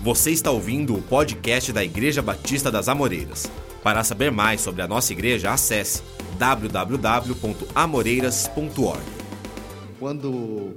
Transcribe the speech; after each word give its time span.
Você 0.00 0.30
está 0.30 0.52
ouvindo 0.52 0.94
o 0.94 1.02
podcast 1.02 1.72
da 1.72 1.84
Igreja 1.84 2.22
Batista 2.22 2.70
das 2.70 2.88
Amoreiras. 2.88 3.50
Para 3.82 4.04
saber 4.04 4.30
mais 4.30 4.60
sobre 4.60 4.80
a 4.80 4.86
nossa 4.86 5.12
igreja, 5.12 5.52
acesse 5.52 6.04
www.amoreiras.org. 6.38 9.02
Quando 9.98 10.76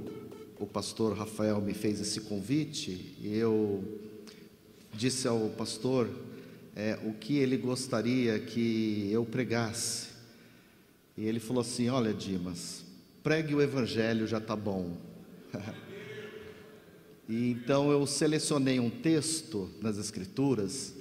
o 0.58 0.66
pastor 0.66 1.16
Rafael 1.16 1.60
me 1.60 1.72
fez 1.72 2.00
esse 2.00 2.22
convite, 2.22 3.16
eu 3.22 3.84
disse 4.92 5.28
ao 5.28 5.50
pastor 5.50 6.10
é, 6.74 6.98
o 7.04 7.12
que 7.12 7.38
ele 7.38 7.56
gostaria 7.56 8.40
que 8.40 9.08
eu 9.12 9.24
pregasse. 9.24 10.08
E 11.16 11.26
ele 11.26 11.38
falou 11.38 11.60
assim: 11.60 11.88
Olha, 11.88 12.12
Dimas, 12.12 12.84
pregue 13.22 13.54
o 13.54 13.62
evangelho 13.62 14.26
já 14.26 14.38
está 14.38 14.56
bom. 14.56 14.96
E 17.28 17.50
então 17.50 17.90
eu 17.90 18.06
selecionei 18.06 18.80
um 18.80 18.90
texto 18.90 19.70
nas 19.80 19.98
Escrituras 19.98 20.94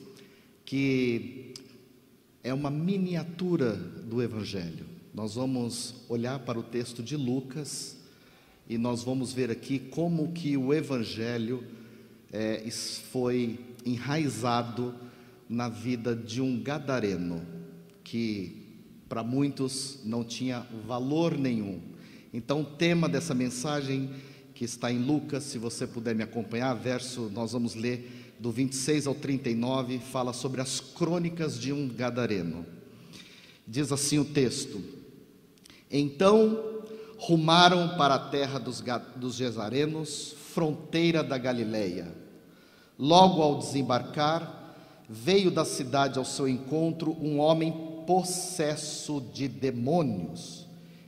que 0.64 1.54
é 2.44 2.54
uma 2.54 2.70
miniatura 2.70 3.74
do 3.74 4.22
Evangelho. 4.22 4.86
Nós 5.14 5.36
vamos 5.36 5.96
olhar 6.08 6.40
para 6.40 6.58
o 6.60 6.64
texto 6.64 7.04
de 7.04 7.18
Lucas 7.18 7.98
e 8.70 8.78
nós 8.78 9.04
vamos 9.04 9.34
ver 9.34 9.52
aqui 9.52 9.80
como 9.80 10.32
que 10.32 10.56
o 10.56 10.74
Evangelho 10.74 11.64
é, 12.32 12.64
foi 13.12 13.60
enraizado 13.86 14.96
na 15.50 15.68
vida 15.68 16.16
de 16.16 16.40
um 16.40 16.62
gadareno 16.62 17.46
que 18.04 18.62
para 19.10 19.24
muitos 19.24 20.00
não 20.06 20.24
tinha 20.24 20.66
valor 20.88 21.38
nenhum. 21.38 21.82
Então 22.34 22.62
o 22.62 22.66
tema 22.66 23.10
dessa 23.10 23.34
mensagem 23.34 24.10
que 24.62 24.66
está 24.66 24.92
em 24.92 25.00
Lucas, 25.00 25.46
se 25.46 25.58
você 25.58 25.88
puder 25.88 26.14
me 26.14 26.22
acompanhar, 26.22 26.76
verso, 26.76 27.32
nós 27.34 27.54
vamos 27.54 27.74
ler 27.74 28.36
do 28.40 28.52
26 28.52 29.08
ao 29.08 29.16
39, 29.16 29.98
fala 29.98 30.34
sobre 30.34 30.62
as 30.62 30.80
crônicas 30.80 31.60
de 31.60 31.74
um 31.74 31.90
gadareno. 31.90 32.64
Diz 33.68 33.92
assim 33.92 34.20
o 34.20 34.24
texto: 34.24 34.80
Então 35.90 36.84
rumaram 37.18 37.98
para 37.98 38.14
a 38.14 38.30
terra 38.30 38.60
dos, 38.60 38.84
dos 39.16 39.34
Gesarenos, 39.34 40.36
fronteira 40.54 41.24
da 41.24 41.40
Galileia. 41.40 42.16
Logo 43.00 43.42
ao 43.42 43.58
desembarcar, 43.58 44.76
veio 45.10 45.50
da 45.50 45.66
cidade 45.66 46.20
ao 46.20 46.26
seu 46.26 46.48
encontro 46.48 47.18
um 47.20 47.40
homem 47.40 48.04
possesso 48.06 49.24
de 49.34 49.48
demônios, 49.48 50.68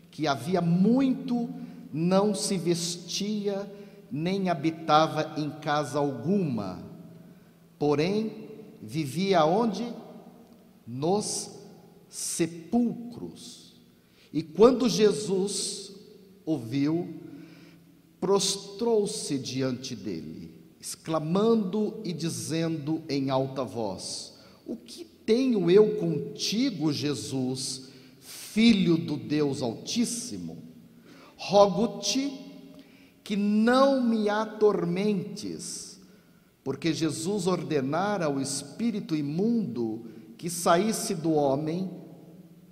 que 0.10 0.26
havia 0.26 0.60
muito 0.60 1.48
não 1.94 2.34
se 2.34 2.58
vestia 2.58 3.72
nem 4.12 4.50
habitava 4.50 5.40
em 5.40 5.50
casa 5.50 6.00
alguma, 6.00 6.84
porém 7.78 8.50
vivia 8.82 9.46
onde? 9.46 9.88
Nos 10.86 11.52
sepulcros. 12.10 13.76
E 14.32 14.42
quando 14.42 14.90
Jesus 14.90 15.94
ouviu, 16.46 17.22
prostrou-se 18.20 19.38
diante 19.38 19.96
dele, 19.96 20.52
exclamando 20.80 22.00
e 22.04 22.12
dizendo 22.12 23.04
em 23.08 23.30
alta 23.30 23.64
voz: 23.64 24.34
O 24.66 24.76
que 24.76 25.06
tenho 25.06 25.70
eu 25.70 25.96
contigo, 25.98 26.92
Jesus, 26.92 27.90
filho 28.20 28.98
do 28.98 29.16
Deus 29.16 29.62
Altíssimo? 29.62 30.73
Rogo-te 31.46 32.40
que 33.22 33.36
não 33.36 34.02
me 34.02 34.30
atormentes, 34.30 36.00
porque 36.64 36.94
Jesus 36.94 37.48
ordenara 37.48 38.28
ao 38.28 38.40
espírito 38.40 39.14
imundo 39.14 40.06
que 40.38 40.50
saísse 40.50 41.14
do 41.14 41.34
homem, 41.34 41.92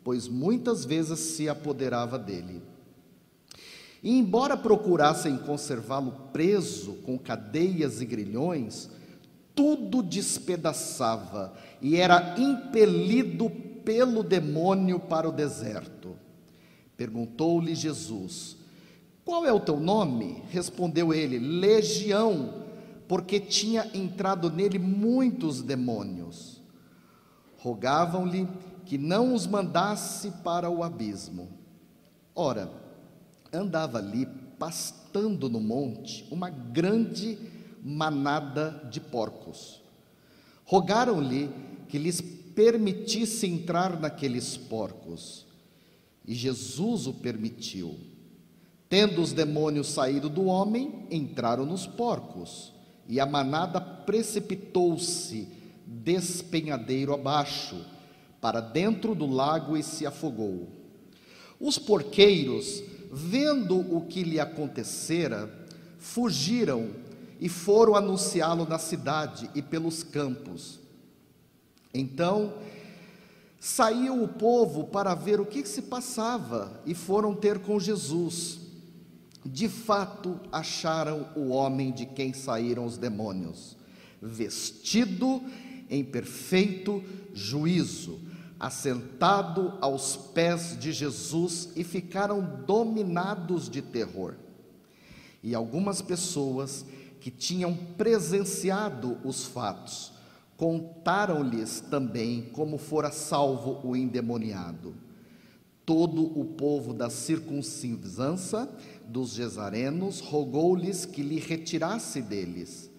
pois 0.06 0.30
muitas 0.30 0.86
vezes 0.86 1.20
se 1.20 1.50
apoderava 1.50 2.18
dele. 2.18 2.62
E 4.02 4.18
embora 4.18 4.56
procurassem 4.56 5.38
conservá-lo 5.38 6.30
preso 6.32 6.94
com 7.04 7.20
cadeias 7.20 8.00
e 8.00 8.06
grilhões, 8.06 8.90
tudo 9.54 10.02
despedaçava 10.02 11.54
e 11.82 11.98
era 11.98 12.40
impelido 12.40 13.50
pelo 13.84 14.24
demônio 14.24 14.98
para 14.98 15.28
o 15.28 15.34
deserto. 15.34 16.16
Perguntou-lhe 16.96 17.76
Jesus: 17.76 18.61
qual 19.32 19.46
é 19.46 19.54
o 19.54 19.62
teu 19.62 19.80
nome? 19.80 20.44
Respondeu 20.50 21.14
ele: 21.14 21.40
Legião, 21.40 22.66
porque 23.08 23.40
tinha 23.40 23.90
entrado 23.94 24.50
nele 24.52 24.78
muitos 24.78 25.62
demônios. 25.62 26.62
Rogavam-lhe 27.60 28.46
que 28.86 28.98
não 28.98 29.34
os 29.34 29.48
mandasse 29.48 30.32
para 30.44 30.70
o 30.70 30.84
abismo. 30.84 31.48
Ora, 32.36 32.70
andava 33.54 34.00
ali 34.00 34.26
pastando 34.60 35.48
no 35.48 35.62
monte 35.62 36.28
uma 36.30 36.50
grande 36.50 37.38
manada 37.82 38.86
de 38.92 39.00
porcos. 39.00 39.82
Rogaram-lhe 40.66 41.50
que 41.88 41.98
lhes 41.98 42.20
permitisse 42.20 43.48
entrar 43.48 43.98
naqueles 43.98 44.58
porcos. 44.58 45.48
E 46.28 46.36
Jesus 46.36 47.08
o 47.08 47.14
permitiu. 47.14 48.11
Tendo 48.92 49.22
os 49.22 49.32
demônios 49.32 49.88
saído 49.88 50.28
do 50.28 50.48
homem, 50.48 51.06
entraram 51.10 51.66
nos 51.66 51.88
porcos, 51.88 52.74
e 53.08 53.22
a 53.22 53.26
manada 53.26 53.80
precipitou-se 53.80 55.48
despenhadeiro 55.88 57.14
abaixo, 57.14 57.86
para 58.42 58.60
dentro 58.60 59.16
do 59.16 59.26
lago 59.26 59.78
e 59.78 59.82
se 59.82 60.06
afogou. 60.06 60.68
Os 61.58 61.80
porqueiros, 61.80 62.84
vendo 63.10 63.80
o 63.80 64.02
que 64.08 64.24
lhe 64.24 64.42
acontecera, 64.42 65.50
fugiram 65.98 66.90
e 67.40 67.48
foram 67.48 67.96
anunciá-lo 67.96 68.68
na 68.68 68.78
cidade 68.78 69.50
e 69.56 69.62
pelos 69.62 70.04
campos. 70.04 70.82
Então, 71.94 72.56
saiu 73.58 74.22
o 74.22 74.28
povo 74.28 74.84
para 74.88 75.16
ver 75.16 75.40
o 75.40 75.46
que 75.46 75.66
se 75.66 75.84
passava 75.84 76.82
e 76.86 76.94
foram 76.94 77.34
ter 77.34 77.60
com 77.60 77.80
Jesus 77.80 78.61
de 79.46 79.68
fato 79.68 80.40
acharam 80.52 81.28
o 81.36 81.50
homem 81.50 81.92
de 81.92 82.06
quem 82.06 82.34
saíram 82.34 82.86
os 82.86 82.98
demônios, 82.98 83.76
vestido 84.22 85.42
em 85.90 86.04
perfeito 86.04 87.04
juízo, 87.34 88.20
assentado 88.60 89.78
aos 89.82 90.16
pés 90.16 90.78
de 90.80 90.92
Jesus 90.92 91.70
e 91.76 91.84
ficaram 91.84 92.64
dominados 92.66 93.68
de 93.68 93.82
terror. 93.82 94.36
E 95.44 95.56
algumas 95.56 96.02
pessoas 96.02 96.86
que 97.20 97.32
tinham 97.32 97.76
presenciado 97.98 99.18
os 99.24 99.46
fatos 99.46 100.12
contaram-lhes 100.56 101.82
também 101.82 102.44
como 102.54 102.78
fora 102.78 103.12
salvo 103.12 103.82
o 103.84 103.96
endemoniado. 103.96 104.94
Todo 105.84 106.22
o 106.40 106.46
povo 106.46 106.94
da 106.94 107.10
circuncisão 107.10 108.38
dos 109.12 109.34
Gesarenos 109.34 110.22
rogou-lhes 110.22 111.06
que 111.06 111.22
lhe 111.22 111.38
retirasse 111.38 112.22
deles, 112.22 112.90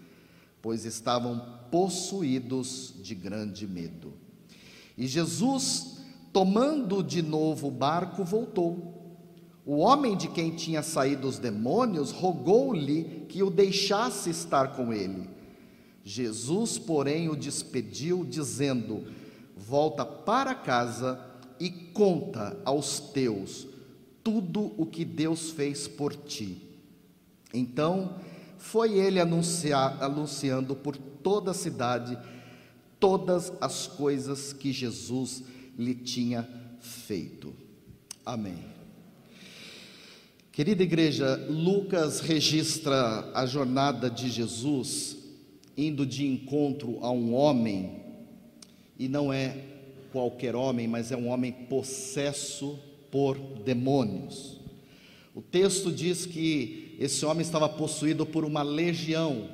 pois 0.61 0.85
estavam 0.85 1.41
possuídos 1.71 2.95
de 3.03 3.15
grande 3.15 3.67
medo. 3.67 4.13
E 4.97 5.07
Jesus, 5.07 6.03
tomando 6.33 7.03
de 7.03 7.23
novo 7.23 7.69
o 7.69 7.71
barco, 7.71 8.23
voltou. 8.23 9.01
O 9.65 9.77
homem 9.77 10.17
de 10.17 10.29
quem 10.29 10.55
tinha 10.55 10.83
saído 10.83 11.27
os 11.27 11.39
demônios 11.39 12.11
rogou-lhe 12.11 13.25
que 13.29 13.43
o 13.43 13.49
deixasse 13.51 14.29
estar 14.29 14.77
com 14.77 14.93
ele. 14.93 15.31
Jesus, 16.05 16.79
porém, 16.79 17.29
o 17.29 17.37
despediu, 17.37 18.25
dizendo: 18.25 19.05
Volta 19.57 20.05
para 20.05 20.55
casa 20.55 21.19
e 21.59 21.71
conta 21.71 22.61
aos 22.65 22.99
teus 22.99 23.72
tudo 24.23 24.73
o 24.77 24.87
que 24.87 25.05
Deus 25.05 25.51
fez 25.51 25.87
por 25.89 26.15
ti. 26.15 26.59
Então, 27.53 28.17
foi 28.59 28.99
ele 28.99 29.21
anunciar, 29.21 30.03
anunciando 30.03 30.75
por 30.75 30.97
toda 30.97 31.51
a 31.51 31.55
cidade 31.55 32.19
todas 32.99 33.53
as 33.61 33.87
coisas 33.87 34.53
que 34.53 34.73
Jesus 34.73 35.43
lhe 35.77 35.95
tinha 35.95 36.49
feito. 36.81 37.53
Amém. 38.25 38.65
Querida 40.53 40.83
igreja, 40.83 41.35
Lucas 41.49 42.21
registra 42.21 43.33
a 43.35 43.45
jornada 43.47 44.09
de 44.09 44.31
Jesus 44.31 45.17
indo 45.77 46.05
de 46.07 46.27
encontro 46.27 46.99
a 47.03 47.11
um 47.11 47.35
homem, 47.35 48.03
e 48.99 49.09
não 49.09 49.33
é 49.33 49.65
qualquer 50.13 50.55
homem, 50.55 50.87
mas 50.87 51.11
é 51.11 51.17
um 51.17 51.29
homem 51.29 51.51
possesso 51.51 52.79
por 53.13 53.39
demônios. 53.39 54.59
O 55.35 55.43
texto 55.43 55.93
diz 55.93 56.25
que 56.25 56.97
esse 56.99 57.25
homem 57.27 57.43
estava 57.43 57.69
possuído 57.69 58.25
por 58.25 58.43
uma 58.43 58.63
legião 58.63 59.51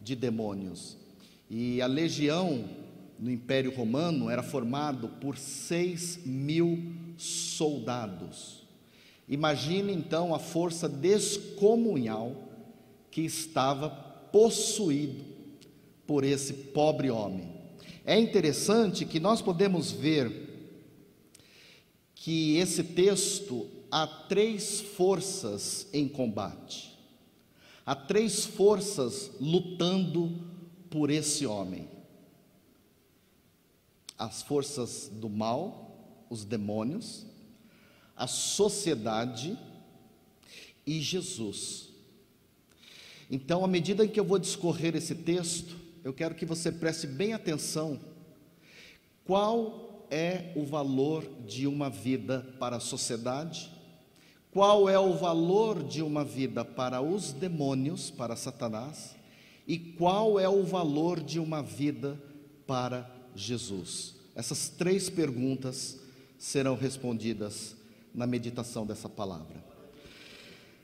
de 0.00 0.16
demônios. 0.16 0.96
E 1.50 1.82
a 1.82 1.86
legião 1.86 2.64
no 3.18 3.30
Império 3.30 3.74
Romano 3.74 4.30
era 4.30 4.42
formado 4.42 5.08
por 5.20 5.36
6 5.36 6.20
mil 6.24 6.82
soldados. 7.18 8.64
Imagine 9.28 9.92
então 9.92 10.34
a 10.34 10.38
força 10.38 10.88
descomunhal 10.88 12.34
que 13.10 13.22
estava 13.22 13.90
possuído 13.90 15.22
por 16.06 16.24
esse 16.24 16.52
pobre 16.52 17.10
homem. 17.10 17.52
É 18.06 18.18
interessante 18.18 19.04
que 19.04 19.20
nós 19.20 19.42
podemos 19.42 19.90
ver 19.90 20.45
que 22.26 22.56
esse 22.56 22.82
texto 22.82 23.68
há 23.88 24.04
três 24.04 24.80
forças 24.80 25.86
em 25.92 26.08
combate. 26.08 26.92
Há 27.86 27.94
três 27.94 28.44
forças 28.44 29.30
lutando 29.40 30.36
por 30.90 31.08
esse 31.08 31.46
homem 31.46 31.88
as 34.18 34.42
forças 34.42 35.08
do 35.08 35.28
mal, 35.28 36.26
os 36.28 36.44
demônios, 36.44 37.24
a 38.16 38.26
sociedade 38.26 39.56
e 40.84 41.00
Jesus. 41.00 41.90
Então, 43.30 43.64
à 43.64 43.68
medida 43.68 44.08
que 44.08 44.18
eu 44.18 44.24
vou 44.24 44.40
discorrer 44.40 44.96
esse 44.96 45.14
texto, 45.14 45.76
eu 46.02 46.12
quero 46.12 46.34
que 46.34 46.44
você 46.44 46.72
preste 46.72 47.06
bem 47.06 47.34
atenção 47.34 48.00
qual 49.24 49.85
é 50.16 50.50
o 50.56 50.64
valor 50.64 51.28
de 51.46 51.66
uma 51.66 51.90
vida 51.90 52.46
para 52.58 52.76
a 52.76 52.80
sociedade, 52.80 53.70
qual 54.50 54.88
é 54.88 54.98
o 54.98 55.12
valor 55.12 55.84
de 55.84 56.00
uma 56.00 56.24
vida 56.24 56.64
para 56.64 57.02
os 57.02 57.32
demônios, 57.32 58.10
para 58.10 58.34
Satanás, 58.34 59.14
e 59.66 59.78
qual 59.78 60.40
é 60.40 60.48
o 60.48 60.64
valor 60.64 61.20
de 61.20 61.38
uma 61.38 61.62
vida 61.62 62.18
para 62.66 63.10
Jesus? 63.34 64.14
Essas 64.34 64.70
três 64.70 65.10
perguntas 65.10 65.98
serão 66.38 66.76
respondidas 66.76 67.76
na 68.14 68.26
meditação 68.26 68.86
dessa 68.86 69.10
palavra. 69.10 69.62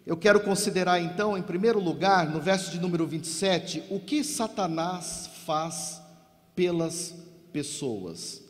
Eu 0.04 0.16
quero 0.18 0.40
considerar 0.40 1.00
então, 1.00 1.38
em 1.38 1.42
primeiro 1.42 1.80
lugar, 1.80 2.28
no 2.28 2.40
verso 2.40 2.70
de 2.70 2.78
número 2.78 3.06
27, 3.06 3.84
o 3.88 3.98
que 3.98 4.22
Satanás 4.22 5.30
faz 5.46 6.02
pelas 6.54 7.14
pessoas. 7.50 8.41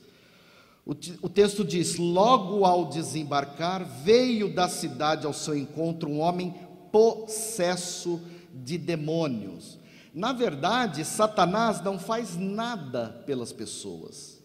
O, 0.84 0.92
o, 1.22 1.28
texto 1.28 1.64
diz: 1.64 1.96
Logo 1.96 2.64
ao 2.64 2.86
desembarcar, 2.86 3.84
veio 3.84 4.52
da 4.52 4.68
cidade 4.68 5.26
ao 5.26 5.32
seu 5.32 5.56
encontro 5.56 6.10
um 6.10 6.20
homem 6.20 6.54
possesso 6.90 8.20
de 8.52 8.76
demônios. 8.76 9.78
Na 10.12 10.32
verdade, 10.32 11.04
Satanás 11.04 11.80
não 11.82 11.98
faz 11.98 12.36
nada 12.36 13.22
pelas 13.24 13.52
pessoas, 13.52 14.42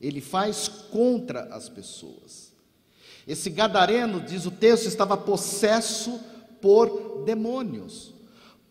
ele 0.00 0.20
faz 0.20 0.68
contra 0.68 1.54
as 1.54 1.68
pessoas. 1.68 2.52
Esse 3.26 3.50
gadareno, 3.50 4.20
diz 4.20 4.46
o 4.46 4.50
texto, 4.50 4.86
estava 4.86 5.16
possesso 5.16 6.20
por 6.60 7.24
demônios. 7.24 8.12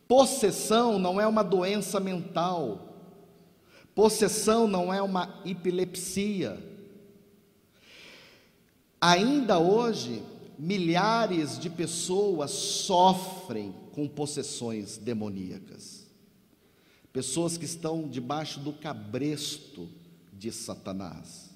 Possessão 0.07 0.99
não 0.99 1.19
é 1.19 1.25
uma 1.25 1.43
doença 1.43 1.99
mental, 1.99 2.95
possessão 3.93 4.67
não 4.67 4.93
é 4.93 5.01
uma 5.01 5.41
epilepsia. 5.43 6.72
Ainda 9.05 9.59
hoje, 9.59 10.23
milhares 10.57 11.59
de 11.59 11.69
pessoas 11.69 12.51
sofrem 12.51 13.73
com 13.91 14.07
possessões 14.07 14.97
demoníacas 14.97 16.03
pessoas 17.13 17.57
que 17.57 17.65
estão 17.65 18.09
debaixo 18.09 18.59
do 18.59 18.73
cabresto 18.73 19.87
de 20.33 20.51
Satanás. 20.51 21.51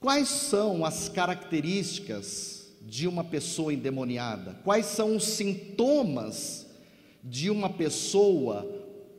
Quais 0.00 0.28
são 0.28 0.84
as 0.84 1.10
características 1.10 2.72
de 2.80 3.06
uma 3.06 3.22
pessoa 3.22 3.72
endemoniada? 3.74 4.58
Quais 4.64 4.86
são 4.86 5.14
os 5.14 5.24
sintomas 5.24 6.66
de 7.22 7.50
uma 7.50 7.68
pessoa 7.68 8.62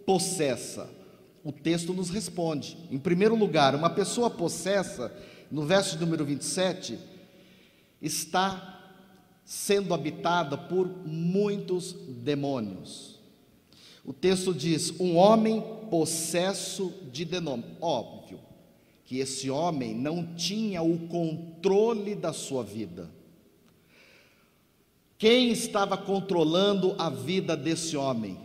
possessa? 0.08 0.90
O 1.44 1.52
texto 1.52 1.94
nos 1.94 2.10
responde. 2.10 2.76
Em 2.90 2.98
primeiro 2.98 3.36
lugar, 3.36 3.76
uma 3.76 3.90
pessoa 3.92 4.30
possessa, 4.30 5.14
no 5.52 5.66
verso 5.66 5.98
número 5.98 6.24
27, 6.24 7.00
está 8.02 8.80
sendo 9.44 9.94
habitada 9.94 10.58
por 10.58 10.88
muitos 11.06 11.94
demônios. 12.08 13.20
O 14.06 14.14
texto 14.14 14.54
diz: 14.54 15.00
um 15.00 15.18
homem 15.18 15.64
possesso 15.90 16.94
de 17.12 17.26
denome. 17.26 17.66
Óbvio 17.82 18.40
que 19.06 19.18
esse 19.18 19.50
homem 19.50 19.96
não 19.96 20.36
tinha 20.36 20.84
o 20.84 21.08
controle 21.08 22.14
da 22.14 22.32
sua 22.32 22.64
vida. 22.64 23.10
Quem 25.18 25.52
estava 25.52 25.98
controlando 25.98 26.96
a 26.98 27.10
vida 27.10 27.58
desse 27.58 27.98
homem? 27.98 28.40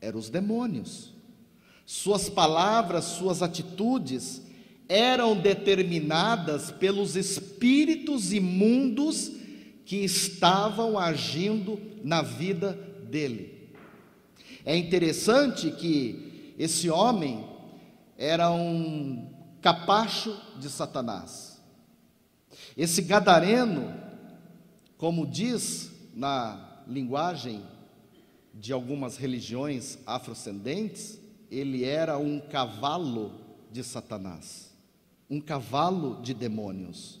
Eram 0.00 0.18
os 0.18 0.28
demônios. 0.28 1.12
Suas 1.84 2.28
palavras, 2.28 3.04
suas 3.04 3.42
atitudes 3.42 4.42
eram 4.88 5.36
determinadas 5.36 6.70
pelos 6.70 7.14
espíritos 7.14 8.32
imundos 8.32 9.30
que 9.84 9.96
estavam 9.96 10.98
agindo 10.98 11.80
na 12.02 12.22
vida 12.22 12.72
dele. 13.08 13.70
É 14.64 14.76
interessante 14.76 15.70
que 15.70 16.54
esse 16.58 16.90
homem 16.90 17.44
era 18.16 18.50
um 18.50 19.32
capacho 19.60 20.36
de 20.58 20.68
Satanás. 20.68 21.60
Esse 22.76 23.02
gadareno, 23.02 23.94
como 24.96 25.26
diz 25.26 25.90
na 26.14 26.82
linguagem 26.86 27.62
de 28.54 28.72
algumas 28.72 29.16
religiões 29.16 29.98
afrodescendentes, 30.06 31.20
ele 31.50 31.84
era 31.84 32.18
um 32.18 32.40
cavalo 32.40 33.32
de 33.70 33.82
Satanás, 33.84 34.67
um 35.30 35.40
cavalo 35.40 36.20
de 36.22 36.32
demônios, 36.32 37.20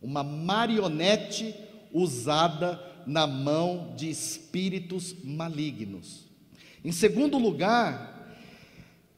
uma 0.00 0.22
marionete 0.22 1.54
usada 1.92 2.80
na 3.06 3.26
mão 3.26 3.94
de 3.96 4.08
espíritos 4.08 5.14
malignos. 5.24 6.26
Em 6.84 6.92
segundo 6.92 7.38
lugar, 7.38 8.36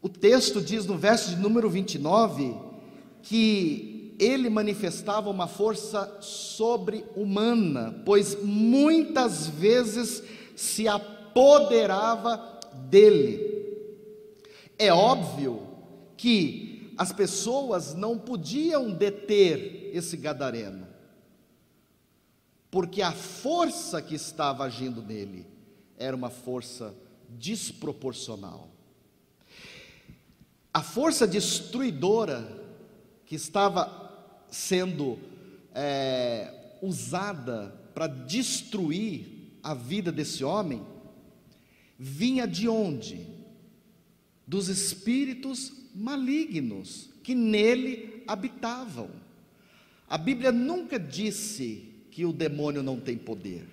o 0.01 0.09
texto 0.09 0.61
diz 0.61 0.87
no 0.87 0.97
verso 0.97 1.31
de 1.31 1.37
número 1.37 1.69
29 1.69 2.55
que 3.23 4.15
ele 4.19 4.51
manifestava 4.51 5.31
uma 5.31 5.47
força 5.47 6.19
sobre-humana, 6.21 8.03
pois 8.05 8.37
muitas 8.43 9.47
vezes 9.47 10.23
se 10.55 10.87
apoderava 10.87 12.61
dele. 12.89 13.51
É 14.79 14.93
óbvio 14.93 15.63
que 16.17 16.70
as 17.01 17.15
pessoas 17.15 17.95
não 17.95 18.19
podiam 18.19 18.93
deter 18.93 19.91
esse 19.95 20.19
gadareno, 20.19 20.87
porque 22.71 23.01
a 23.01 23.11
força 23.11 24.03
que 24.03 24.15
estava 24.15 24.65
agindo 24.65 25.01
nele 25.01 25.47
era 25.97 26.15
uma 26.15 26.29
força 26.29 26.95
desproporcional. 27.27 28.69
A 30.75 30.83
força 30.83 31.27
destruidora 31.27 32.47
que 33.25 33.35
estava 33.35 34.45
sendo 34.51 35.19
é, 35.75 36.53
usada 36.83 37.75
para 37.95 38.09
destruir 38.09 39.57
a 39.63 39.73
vida 39.73 40.13
desse 40.13 40.45
homem 40.45 40.87
vinha 41.99 42.47
de 42.47 42.69
onde? 42.69 43.27
Dos 44.47 44.69
espíritos 44.69 45.80
malignos 45.95 47.11
que 47.23 47.35
nele 47.35 48.23
habitavam. 48.27 49.11
A 50.09 50.19
Bíblia 50.19 50.51
nunca 50.53 50.99
disse 50.99 51.89
que 52.11 52.25
o 52.25 52.33
demônio 52.33 52.83
não 52.83 52.99
tem 52.99 53.17
poder. 53.17 53.67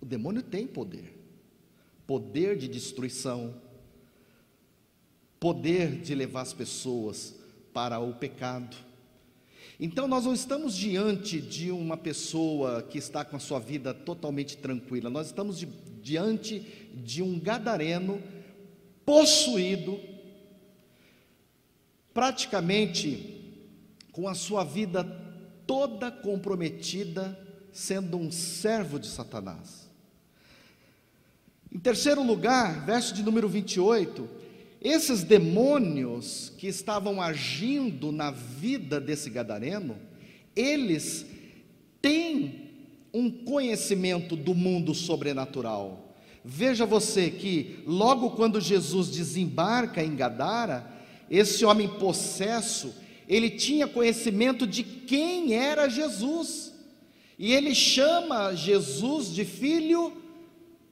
O 0.00 0.06
demônio 0.06 0.42
tem 0.42 0.66
poder 0.66 1.18
poder 2.08 2.56
de 2.56 2.66
destruição, 2.66 3.54
poder 5.38 6.00
de 6.00 6.14
levar 6.14 6.40
as 6.40 6.54
pessoas 6.54 7.34
para 7.74 7.98
o 8.00 8.14
pecado. 8.14 8.74
Então, 9.78 10.08
nós 10.08 10.24
não 10.24 10.32
estamos 10.32 10.74
diante 10.74 11.38
de 11.38 11.70
uma 11.70 11.98
pessoa 11.98 12.82
que 12.82 12.96
está 12.96 13.26
com 13.26 13.36
a 13.36 13.38
sua 13.38 13.60
vida 13.60 13.92
totalmente 13.92 14.56
tranquila, 14.56 15.10
nós 15.10 15.26
estamos 15.26 15.62
diante 16.02 16.60
de 16.94 17.22
um 17.22 17.38
gadareno 17.38 18.22
possuído, 19.04 20.00
praticamente 22.18 23.62
com 24.10 24.26
a 24.26 24.34
sua 24.34 24.64
vida 24.64 25.04
toda 25.64 26.10
comprometida, 26.10 27.38
sendo 27.72 28.16
um 28.16 28.28
servo 28.32 28.98
de 28.98 29.06
Satanás. 29.06 29.88
Em 31.72 31.78
terceiro 31.78 32.20
lugar, 32.20 32.84
verso 32.84 33.14
de 33.14 33.22
número 33.22 33.48
28, 33.48 34.28
esses 34.82 35.22
demônios 35.22 36.52
que 36.58 36.66
estavam 36.66 37.22
agindo 37.22 38.10
na 38.10 38.32
vida 38.32 39.00
desse 39.00 39.30
gadareno, 39.30 39.96
eles 40.56 41.24
têm 42.02 42.72
um 43.14 43.30
conhecimento 43.30 44.34
do 44.34 44.56
mundo 44.56 44.92
sobrenatural. 44.92 46.16
Veja 46.44 46.84
você 46.84 47.30
que 47.30 47.78
logo 47.86 48.30
quando 48.30 48.60
Jesus 48.60 49.08
desembarca 49.08 50.02
em 50.02 50.16
Gadara, 50.16 50.97
esse 51.30 51.64
homem 51.64 51.88
possesso, 51.88 52.94
ele 53.28 53.50
tinha 53.50 53.86
conhecimento 53.86 54.66
de 54.66 54.82
quem 54.82 55.54
era 55.54 55.88
Jesus. 55.88 56.72
E 57.38 57.52
ele 57.52 57.74
chama 57.74 58.54
Jesus 58.54 59.32
de 59.32 59.44
filho 59.44 60.12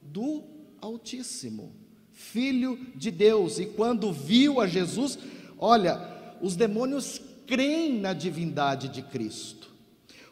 do 0.01 0.43
Altíssimo, 0.79 1.75
filho 2.13 2.79
de 2.95 3.11
Deus. 3.11 3.59
E 3.59 3.65
quando 3.65 4.13
viu 4.13 4.61
a 4.61 4.67
Jesus, 4.67 5.17
olha, 5.57 5.99
os 6.41 6.55
demônios 6.55 7.19
creem 7.45 7.99
na 7.99 8.13
divindade 8.13 8.89
de 8.89 9.01
Cristo. 9.01 9.71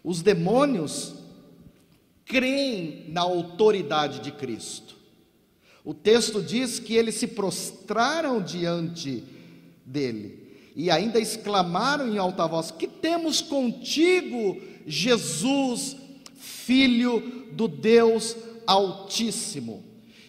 Os 0.03 0.21
demônios 0.21 1.15
creem 2.25 3.05
na 3.09 3.21
autoridade 3.21 4.19
de 4.19 4.31
Cristo. 4.31 4.95
O 5.83 5.93
texto 5.93 6.41
diz 6.41 6.79
que 6.79 6.95
eles 6.95 7.15
se 7.15 7.27
prostraram 7.27 8.41
diante 8.41 9.24
dele 9.86 10.46
e 10.75 10.92
ainda 10.92 11.20
exclamaram 11.20 12.08
em 12.08 12.18
alta 12.18 12.46
voz: 12.46 12.70
Que 12.70 12.88
temos 12.88 13.42
contigo, 13.42 14.62
Jesus, 14.86 15.96
Filho 16.36 17.48
do 17.54 17.68
Deus 17.68 18.36
Altíssimo. 18.68 19.84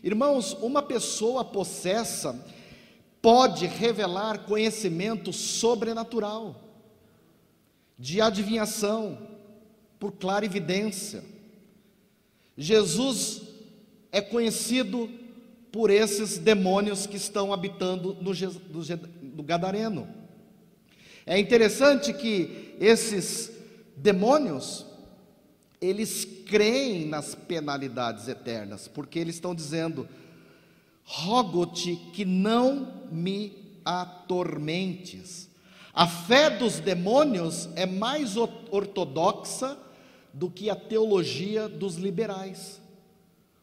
Irmãos, 0.05 0.53
uma 0.61 0.83
pessoa 0.83 1.45
possessa 1.45 2.47
pode 3.21 3.67
revelar 3.67 4.45
conhecimento 4.45 5.33
sobrenatural, 5.33 6.63
de 7.99 8.21
adivinhação, 8.21 9.19
por 9.99 10.13
clara 10.13 10.45
evidência. 10.45 11.25
Jesus 12.57 13.43
é 14.13 14.21
conhecido 14.21 15.11
por 15.73 15.91
esses 15.91 16.39
demônios 16.39 17.07
que 17.07 17.17
estão 17.17 17.53
habitando 17.53 18.17
no, 18.21 18.33
no 19.37 19.43
Gadareno. 19.43 20.09
É 21.26 21.38
interessante 21.38 22.12
que 22.14 22.75
esses 22.81 23.52
demônios, 23.95 24.87
eles 25.81 26.26
creem 26.47 27.07
nas 27.07 27.35
penalidades 27.35 28.28
eternas, 28.28 28.88
porque 28.88 29.19
eles 29.19 29.35
estão 29.35 29.55
dizendo: 29.55 30.09
rogo-te 31.05 31.97
que 32.14 32.25
não 32.25 33.05
me 33.12 33.52
atormentes. 33.85 35.50
A 35.93 36.07
fé 36.07 36.50
dos 36.50 36.81
demônios 36.81 37.69
é 37.76 37.87
mais 37.87 38.37
ortodoxa 38.37 39.78
do 40.33 40.50
que 40.50 40.71
a 40.71 40.76
teologia 40.76 41.69
dos 41.69 41.97
liberais. 41.97 42.81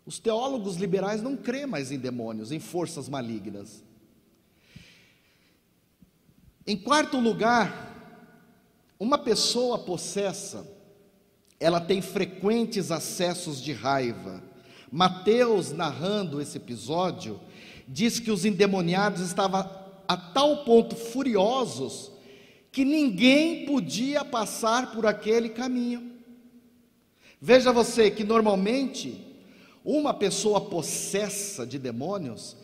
Os 0.06 0.20
teólogos 0.20 0.76
liberais 0.76 1.22
não 1.22 1.38
creem 1.38 1.68
mais 1.68 1.92
em 1.92 1.98
demônios, 1.98 2.52
em 2.52 2.60
forças 2.60 3.08
malignas. 3.08 3.83
Em 6.66 6.78
quarto 6.78 7.20
lugar, 7.20 7.94
uma 8.98 9.18
pessoa 9.18 9.78
possessa, 9.78 10.66
ela 11.60 11.82
tem 11.82 12.02
frequentes 12.02 12.90
acessos 12.90 13.62
de 13.62 13.74
raiva. 13.74 14.42
Mateus, 14.90 15.74
narrando 15.74 16.42
esse 16.42 16.56
episódio, 16.56 17.38
diz 17.86 18.18
que 18.18 18.32
os 18.32 18.46
endemoniados 18.46 19.22
estavam 19.22 19.70
a 20.08 20.16
tal 20.16 20.64
ponto 20.64 20.96
furiosos 20.96 22.12
que 22.72 22.86
ninguém 22.86 23.66
podia 23.66 24.24
passar 24.24 24.94
por 24.94 25.06
aquele 25.06 25.50
caminho. 25.50 26.14
Veja 27.42 27.74
você 27.74 28.10
que 28.10 28.24
normalmente 28.24 29.22
uma 29.84 30.14
pessoa 30.14 30.62
possessa 30.62 31.68
de 31.68 31.78
demônios, 31.78 32.56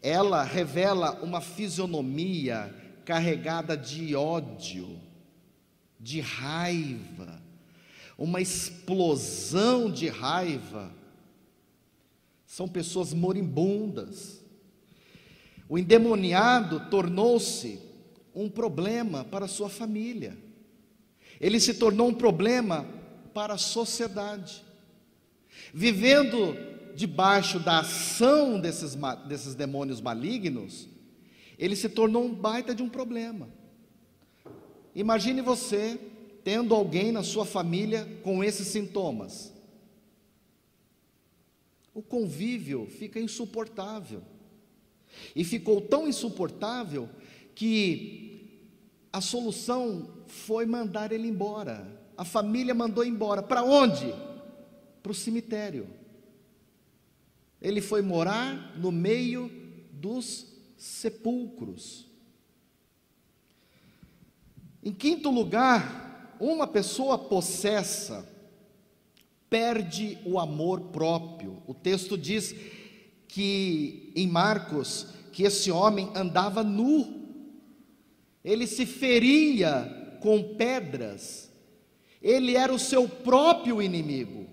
ela 0.00 0.42
revela 0.42 1.20
uma 1.22 1.42
fisionomia 1.42 2.81
carregada 3.04 3.76
de 3.76 4.14
ódio, 4.14 4.98
de 5.98 6.20
raiva, 6.20 7.40
uma 8.18 8.40
explosão 8.40 9.90
de 9.90 10.08
raiva. 10.08 10.92
São 12.46 12.68
pessoas 12.68 13.12
moribundas. 13.14 14.42
O 15.68 15.78
endemoniado 15.78 16.88
tornou-se 16.90 17.80
um 18.34 18.48
problema 18.48 19.24
para 19.24 19.46
a 19.46 19.48
sua 19.48 19.68
família. 19.68 20.36
Ele 21.40 21.58
se 21.58 21.74
tornou 21.74 22.08
um 22.08 22.14
problema 22.14 22.86
para 23.32 23.54
a 23.54 23.58
sociedade. 23.58 24.62
Vivendo 25.72 26.56
debaixo 26.94 27.58
da 27.58 27.80
ação 27.80 28.60
desses, 28.60 28.96
desses 29.26 29.54
demônios 29.54 30.00
malignos, 30.00 30.88
ele 31.62 31.76
se 31.76 31.88
tornou 31.88 32.24
um 32.24 32.34
baita 32.34 32.74
de 32.74 32.82
um 32.82 32.88
problema. 32.88 33.48
Imagine 34.96 35.40
você 35.40 35.96
tendo 36.42 36.74
alguém 36.74 37.12
na 37.12 37.22
sua 37.22 37.44
família 37.46 38.04
com 38.24 38.42
esses 38.42 38.66
sintomas. 38.66 39.52
O 41.94 42.02
convívio 42.02 42.86
fica 42.86 43.20
insuportável. 43.20 44.24
E 45.36 45.44
ficou 45.44 45.80
tão 45.80 46.08
insuportável 46.08 47.08
que 47.54 48.66
a 49.12 49.20
solução 49.20 50.10
foi 50.26 50.66
mandar 50.66 51.12
ele 51.12 51.28
embora. 51.28 51.86
A 52.16 52.24
família 52.24 52.74
mandou 52.74 53.04
embora. 53.04 53.40
Para 53.40 53.62
onde? 53.62 54.12
Para 55.00 55.12
o 55.12 55.14
cemitério. 55.14 55.86
Ele 57.60 57.80
foi 57.80 58.02
morar 58.02 58.76
no 58.76 58.90
meio 58.90 59.48
dos 59.92 60.51
sepulcros. 60.82 62.06
Em 64.82 64.92
quinto 64.92 65.30
lugar, 65.30 66.36
uma 66.40 66.66
pessoa 66.66 67.16
possessa 67.16 68.28
perde 69.48 70.18
o 70.24 70.38
amor 70.38 70.80
próprio. 70.92 71.62
O 71.66 71.74
texto 71.74 72.16
diz 72.16 72.54
que 73.28 74.12
em 74.16 74.26
Marcos 74.26 75.06
que 75.32 75.44
esse 75.44 75.70
homem 75.70 76.10
andava 76.14 76.62
nu. 76.62 77.22
Ele 78.44 78.66
se 78.66 78.84
feria 78.84 80.18
com 80.20 80.54
pedras 80.56 81.52
ele 82.22 82.56
era 82.56 82.72
o 82.72 82.78
seu 82.78 83.08
próprio 83.08 83.82
inimigo. 83.82 84.46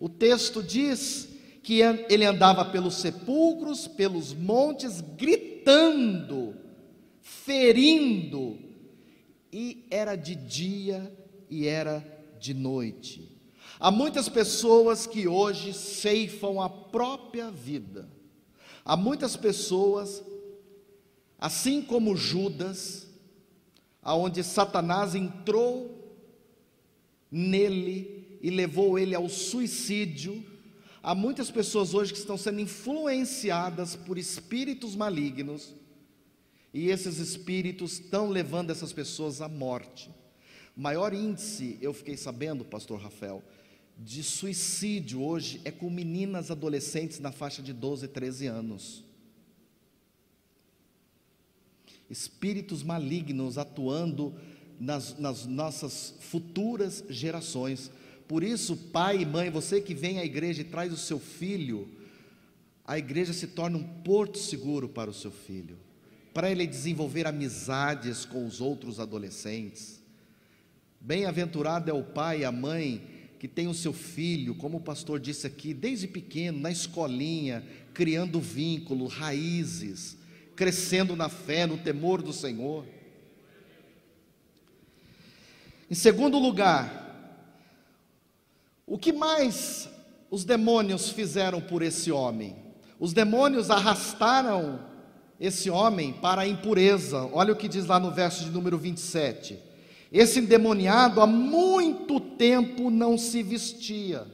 O 0.00 0.08
texto 0.08 0.62
diz 0.62 1.28
que 1.68 1.82
ele 2.08 2.24
andava 2.24 2.64
pelos 2.64 2.94
sepulcros, 2.94 3.86
pelos 3.86 4.32
montes, 4.32 5.02
gritando, 5.02 6.56
ferindo, 7.20 8.58
e 9.52 9.84
era 9.90 10.16
de 10.16 10.34
dia 10.34 11.14
e 11.50 11.66
era 11.66 12.02
de 12.40 12.54
noite. 12.54 13.38
Há 13.78 13.90
muitas 13.90 14.30
pessoas 14.30 15.06
que 15.06 15.28
hoje 15.28 15.74
ceifam 15.74 16.58
a 16.58 16.70
própria 16.70 17.50
vida. 17.50 18.08
Há 18.82 18.96
muitas 18.96 19.36
pessoas, 19.36 20.24
assim 21.38 21.82
como 21.82 22.16
Judas, 22.16 23.06
aonde 24.02 24.42
Satanás 24.42 25.14
entrou 25.14 26.16
nele 27.30 28.38
e 28.40 28.48
levou 28.48 28.98
ele 28.98 29.14
ao 29.14 29.28
suicídio. 29.28 30.56
Há 31.02 31.14
muitas 31.14 31.50
pessoas 31.50 31.94
hoje 31.94 32.12
que 32.12 32.18
estão 32.18 32.36
sendo 32.36 32.60
influenciadas 32.60 33.94
por 33.94 34.18
espíritos 34.18 34.96
malignos, 34.96 35.74
e 36.72 36.88
esses 36.88 37.18
espíritos 37.18 37.94
estão 37.94 38.28
levando 38.28 38.70
essas 38.70 38.92
pessoas 38.92 39.40
à 39.40 39.48
morte. 39.48 40.10
O 40.76 40.80
maior 40.80 41.12
índice, 41.14 41.78
eu 41.80 41.92
fiquei 41.94 42.16
sabendo, 42.16 42.64
pastor 42.64 43.00
Rafael, 43.00 43.42
de 43.98 44.22
suicídio 44.22 45.22
hoje 45.22 45.60
é 45.64 45.72
com 45.72 45.90
meninas 45.90 46.50
adolescentes 46.50 47.18
na 47.18 47.32
faixa 47.32 47.62
de 47.62 47.72
12, 47.72 48.06
13 48.08 48.46
anos. 48.46 49.04
Espíritos 52.08 52.82
malignos 52.82 53.58
atuando 53.58 54.34
nas, 54.78 55.18
nas 55.18 55.46
nossas 55.46 56.14
futuras 56.20 57.04
gerações. 57.08 57.90
Por 58.28 58.44
isso, 58.44 58.76
pai 58.76 59.22
e 59.22 59.26
mãe, 59.26 59.50
você 59.50 59.80
que 59.80 59.94
vem 59.94 60.18
à 60.18 60.24
igreja 60.24 60.60
e 60.60 60.64
traz 60.64 60.92
o 60.92 60.98
seu 60.98 61.18
filho, 61.18 61.88
a 62.84 62.98
igreja 62.98 63.32
se 63.32 63.46
torna 63.46 63.78
um 63.78 63.82
porto 63.82 64.36
seguro 64.38 64.86
para 64.86 65.08
o 65.08 65.14
seu 65.14 65.30
filho, 65.30 65.78
para 66.34 66.50
ele 66.50 66.66
desenvolver 66.66 67.26
amizades 67.26 68.26
com 68.26 68.46
os 68.46 68.60
outros 68.60 69.00
adolescentes. 69.00 70.02
Bem-aventurado 71.00 71.90
é 71.90 71.94
o 71.94 72.04
pai 72.04 72.40
e 72.40 72.44
a 72.44 72.52
mãe 72.52 73.02
que 73.38 73.48
tem 73.48 73.66
o 73.66 73.74
seu 73.74 73.94
filho, 73.94 74.54
como 74.54 74.76
o 74.76 74.82
pastor 74.82 75.18
disse 75.18 75.46
aqui, 75.46 75.72
desde 75.72 76.06
pequeno, 76.06 76.58
na 76.58 76.70
escolinha, 76.70 77.64
criando 77.94 78.40
vínculos, 78.40 79.14
raízes, 79.14 80.18
crescendo 80.54 81.16
na 81.16 81.30
fé, 81.30 81.66
no 81.66 81.78
temor 81.78 82.20
do 82.20 82.32
Senhor. 82.32 82.84
Em 85.90 85.94
segundo 85.94 86.38
lugar, 86.38 87.07
o 88.88 88.98
que 88.98 89.12
mais 89.12 89.88
os 90.30 90.44
demônios 90.44 91.10
fizeram 91.10 91.60
por 91.60 91.82
esse 91.82 92.10
homem? 92.10 92.56
Os 92.98 93.12
demônios 93.12 93.70
arrastaram 93.70 94.80
esse 95.38 95.70
homem 95.70 96.12
para 96.12 96.42
a 96.42 96.48
impureza. 96.48 97.28
Olha 97.32 97.52
o 97.52 97.56
que 97.56 97.68
diz 97.68 97.86
lá 97.86 98.00
no 98.00 98.10
verso 98.10 98.44
de 98.44 98.50
número 98.50 98.76
27. 98.76 99.58
Esse 100.10 100.40
endemoniado 100.40 101.20
há 101.20 101.26
muito 101.26 102.18
tempo 102.18 102.90
não 102.90 103.16
se 103.16 103.42
vestia. 103.42 104.26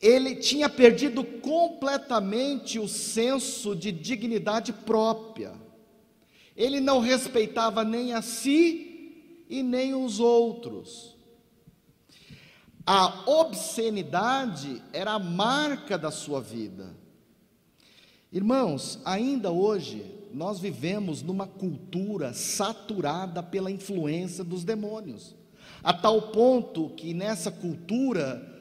Ele 0.00 0.34
tinha 0.34 0.68
perdido 0.68 1.24
completamente 1.24 2.78
o 2.78 2.86
senso 2.86 3.74
de 3.74 3.90
dignidade 3.90 4.72
própria. 4.72 5.54
Ele 6.56 6.80
não 6.80 7.00
respeitava 7.00 7.82
nem 7.82 8.12
a 8.12 8.20
si 8.20 9.44
e 9.48 9.62
nem 9.62 9.94
os 9.94 10.20
outros. 10.20 11.15
A 12.86 13.28
obscenidade 13.28 14.80
era 14.92 15.14
a 15.14 15.18
marca 15.18 15.98
da 15.98 16.12
sua 16.12 16.40
vida. 16.40 16.94
Irmãos, 18.32 19.00
ainda 19.04 19.50
hoje 19.50 20.04
nós 20.32 20.60
vivemos 20.60 21.20
numa 21.20 21.46
cultura 21.46 22.32
saturada 22.32 23.42
pela 23.42 23.70
influência 23.72 24.44
dos 24.44 24.62
demônios, 24.62 25.34
a 25.82 25.92
tal 25.92 26.30
ponto 26.30 26.90
que 26.90 27.12
nessa 27.12 27.50
cultura 27.50 28.54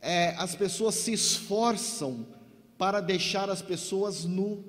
é, 0.00 0.30
as 0.36 0.56
pessoas 0.56 0.96
se 0.96 1.12
esforçam 1.12 2.26
para 2.76 3.00
deixar 3.00 3.48
as 3.48 3.62
pessoas 3.62 4.24
nu. 4.24 4.64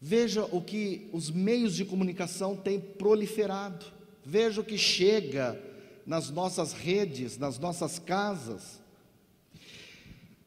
Veja 0.00 0.44
o 0.52 0.60
que 0.60 1.08
os 1.12 1.30
meios 1.30 1.74
de 1.74 1.84
comunicação 1.84 2.56
têm 2.56 2.78
proliferado, 2.78 3.86
veja 4.24 4.60
o 4.60 4.64
que 4.64 4.78
chega 4.78 5.60
nas 6.06 6.30
nossas 6.30 6.72
redes, 6.72 7.36
nas 7.38 7.58
nossas 7.58 7.98
casas. 7.98 8.80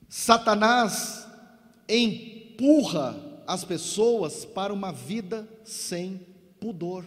Satanás 0.10 1.28
empurra 1.88 3.42
as 3.46 3.64
pessoas 3.64 4.46
para 4.46 4.74
uma 4.74 4.92
vida 4.92 5.48
sem 5.64 6.26
pudor. 6.60 7.06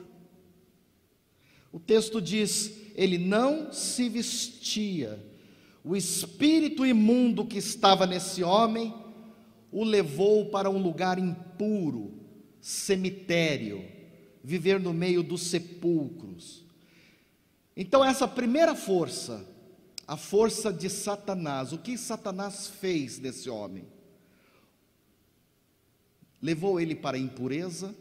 O 1.72 1.78
texto 1.78 2.20
diz: 2.20 2.72
ele 2.94 3.18
não 3.18 3.72
se 3.72 4.08
vestia. 4.08 5.24
O 5.82 5.96
espírito 5.96 6.84
imundo 6.84 7.46
que 7.46 7.58
estava 7.58 8.06
nesse 8.06 8.42
homem 8.42 8.94
o 9.72 9.84
levou 9.84 10.46
para 10.46 10.68
um 10.68 10.82
lugar 10.82 11.18
impuro, 11.18 12.12
cemitério, 12.60 13.84
viver 14.42 14.80
no 14.80 14.92
meio 14.92 15.22
dos 15.22 15.42
sepulcros. 15.42 16.64
Então, 17.76 18.04
essa 18.04 18.26
primeira 18.26 18.74
força 18.74 19.46
a 20.10 20.16
força 20.16 20.72
de 20.72 20.90
Satanás. 20.90 21.72
O 21.72 21.78
que 21.78 21.96
Satanás 21.96 22.66
fez 22.66 23.20
nesse 23.20 23.48
homem? 23.48 23.86
Levou 26.42 26.80
ele 26.80 26.96
para 26.96 27.16
a 27.16 27.20
impureza, 27.20 27.94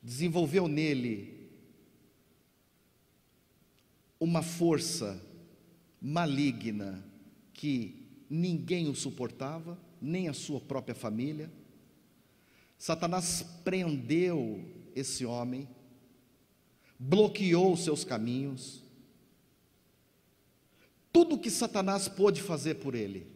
desenvolveu 0.00 0.68
nele 0.68 1.50
uma 4.20 4.40
força 4.40 5.20
maligna 6.00 7.04
que 7.52 8.06
ninguém 8.30 8.88
o 8.88 8.94
suportava, 8.94 9.76
nem 10.00 10.28
a 10.28 10.32
sua 10.32 10.60
própria 10.60 10.94
família. 10.94 11.50
Satanás 12.80 13.44
prendeu 13.62 14.64
esse 14.96 15.26
homem, 15.26 15.68
bloqueou 16.98 17.76
seus 17.76 18.04
caminhos, 18.04 18.82
tudo 21.12 21.38
que 21.38 21.50
Satanás 21.50 22.08
pôde 22.08 22.40
fazer 22.40 22.76
por 22.76 22.94
ele, 22.94 23.26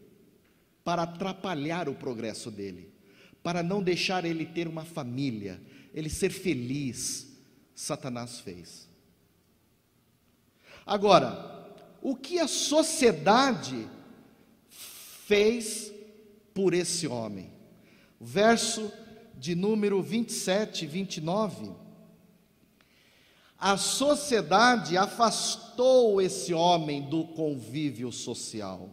para 0.83 1.03
atrapalhar 1.03 1.91
o 1.91 1.95
progresso 1.95 2.51
dele, 2.51 2.91
para 3.43 3.63
não 3.63 3.83
deixar 3.83 4.25
ele 4.25 4.47
ter 4.47 4.67
uma 4.67 4.83
família, 4.83 5.61
ele 5.93 6.09
ser 6.09 6.31
feliz, 6.31 7.31
Satanás 7.75 8.41
fez. 8.41 8.89
Agora, 10.87 11.71
o 12.01 12.17
que 12.17 12.39
a 12.39 12.49
sociedade 12.49 13.87
fez 14.71 15.93
por 16.55 16.73
esse 16.73 17.07
homem? 17.07 17.53
Verso 18.19 18.91
de 19.45 19.55
número 19.55 20.03
27, 20.03 20.87
29 20.87 21.85
a 23.59 23.77
sociedade 23.77 24.97
afastou 24.97 26.21
esse 26.21 26.53
homem 26.53 27.03
do 27.03 27.25
convívio 27.29 28.11
social. 28.13 28.91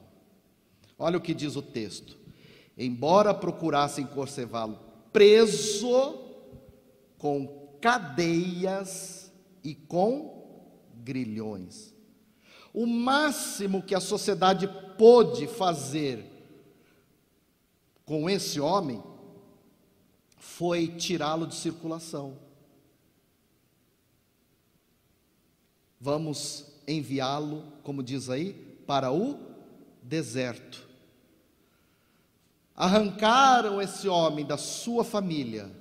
Olha 0.98 1.18
o 1.18 1.22
que 1.22 1.34
diz 1.34 1.56
o 1.56 1.62
texto. 1.62 2.18
Embora 2.78 3.34
procurassem 3.34 4.06
conservá-lo 4.06 4.80
preso 5.12 6.20
com 7.18 7.76
cadeias 7.82 9.32
e 9.64 9.74
com 9.74 10.70
grilhões. 11.04 11.94
O 12.74 12.86
máximo 12.86 13.82
que 13.84 13.94
a 13.94 14.00
sociedade 14.00 14.70
pôde 14.98 15.48
fazer 15.48 16.26
com 18.06 18.30
esse 18.30 18.60
homem 18.60 19.04
foi 20.42 20.88
tirá-lo 20.88 21.48
de 21.48 21.56
circulação. 21.56 22.38
vamos 26.02 26.66
enviá-lo, 26.88 27.64
como 27.84 28.02
diz 28.02 28.28
aí, 28.28 28.54
para 28.88 29.12
o 29.12 29.38
deserto. 30.02 30.90
Arrancaram 32.76 33.80
esse 33.80 34.08
homem 34.08 34.44
da 34.44 34.58
sua 34.58 35.04
família, 35.04 35.72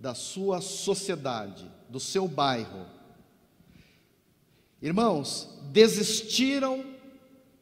da 0.00 0.12
sua 0.12 0.60
sociedade, 0.60 1.70
do 1.88 2.00
seu 2.00 2.26
bairro. 2.26 2.84
Irmãos, 4.82 5.60
desistiram 5.70 6.84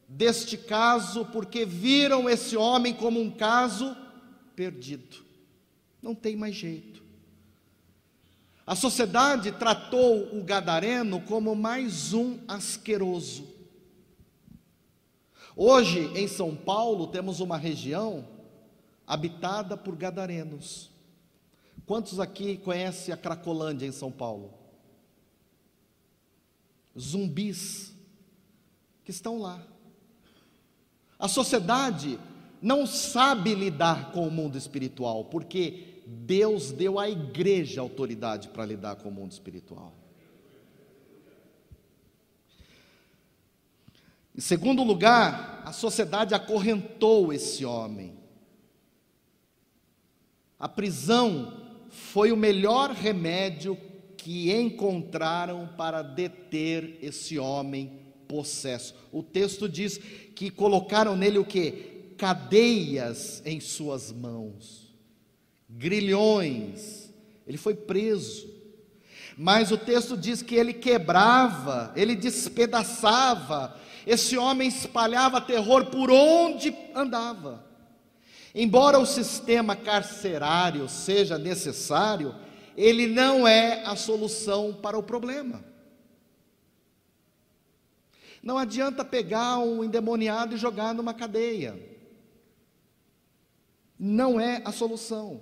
deste 0.07 0.57
caso 0.57 1.25
porque 1.25 1.63
viram 1.63 2.27
esse 2.27 2.57
homem 2.57 2.93
como 2.93 3.21
um 3.21 3.29
caso 3.29 3.95
perdido. 4.55 5.26
Não 6.01 6.13
tem 6.13 6.35
mais 6.35 6.55
jeito. 6.55 7.03
A 8.65 8.75
sociedade 8.75 9.51
tratou 9.53 10.37
o 10.37 10.43
gadareno 10.43 11.21
como 11.21 11.55
mais 11.55 12.13
um 12.13 12.39
asqueroso. 12.47 13.47
Hoje, 15.55 16.11
em 16.15 16.27
São 16.27 16.55
Paulo, 16.55 17.07
temos 17.07 17.39
uma 17.39 17.57
região 17.57 18.27
habitada 19.07 19.77
por 19.77 19.95
gadarenos. 19.95 20.91
Quantos 21.85 22.19
aqui 22.19 22.57
conhecem 22.57 23.13
a 23.13 23.17
Cracolândia 23.17 23.87
em 23.87 23.91
São 23.93 24.11
Paulo? 24.11 24.53
Zumbis 26.99 27.93
que 29.05 29.11
estão 29.11 29.39
lá. 29.39 29.65
A 31.17 31.29
sociedade 31.29 32.19
não 32.61 32.85
sabe 32.85 33.53
lidar 33.53 34.11
com 34.11 34.27
o 34.27 34.31
mundo 34.31 34.57
espiritual, 34.57 35.25
porque 35.25 36.01
Deus 36.05 36.71
deu 36.71 36.99
à 36.99 37.09
igreja 37.09 37.81
autoridade 37.81 38.47
para 38.49 38.65
lidar 38.65 38.95
com 38.95 39.09
o 39.09 39.11
mundo 39.11 39.31
espiritual. 39.31 39.93
Em 44.35 44.41
segundo 44.41 44.83
lugar, 44.83 45.63
a 45.65 45.71
sociedade 45.71 46.35
acorrentou 46.35 47.33
esse 47.33 47.65
homem. 47.65 48.13
A 50.59 50.69
prisão 50.69 51.65
foi 51.89 52.31
o 52.31 52.37
melhor 52.37 52.91
remédio 52.91 53.77
que 54.15 54.51
encontraram 54.53 55.67
para 55.77 56.01
deter 56.01 56.99
esse 57.01 57.39
homem 57.39 57.99
possesso. 58.27 58.93
O 59.11 59.23
texto 59.23 59.67
diz 59.67 59.97
que 59.97 60.49
colocaram 60.49 61.15
nele 61.15 61.37
o 61.37 61.45
que? 61.45 61.96
Cadeias 62.17 63.41
em 63.45 63.59
suas 63.59 64.11
mãos 64.11 64.87
grilhões, 65.69 67.13
ele 67.45 67.57
foi 67.57 67.75
preso. 67.75 68.55
Mas 69.37 69.71
o 69.71 69.77
texto 69.77 70.17
diz 70.17 70.41
que 70.41 70.55
ele 70.55 70.73
quebrava, 70.73 71.93
ele 71.95 72.15
despedaçava, 72.15 73.79
esse 74.05 74.37
homem 74.37 74.67
espalhava 74.67 75.41
terror 75.41 75.85
por 75.87 76.09
onde 76.09 76.75
andava. 76.95 77.65
Embora 78.55 78.97
o 78.97 79.05
sistema 79.05 79.75
carcerário 79.75 80.89
seja 80.89 81.37
necessário, 81.37 82.33
ele 82.75 83.05
não 83.05 83.47
é 83.47 83.83
a 83.85 83.95
solução 83.95 84.73
para 84.73 84.97
o 84.97 85.03
problema. 85.03 85.63
Não 88.41 88.57
adianta 88.57 89.03
pegar 89.03 89.59
um 89.59 89.83
endemoniado 89.83 90.55
e 90.55 90.57
jogar 90.57 90.93
numa 90.93 91.13
cadeia. 91.13 91.96
Não 93.99 94.39
é 94.39 94.61
a 94.63 94.71
solução. 94.71 95.41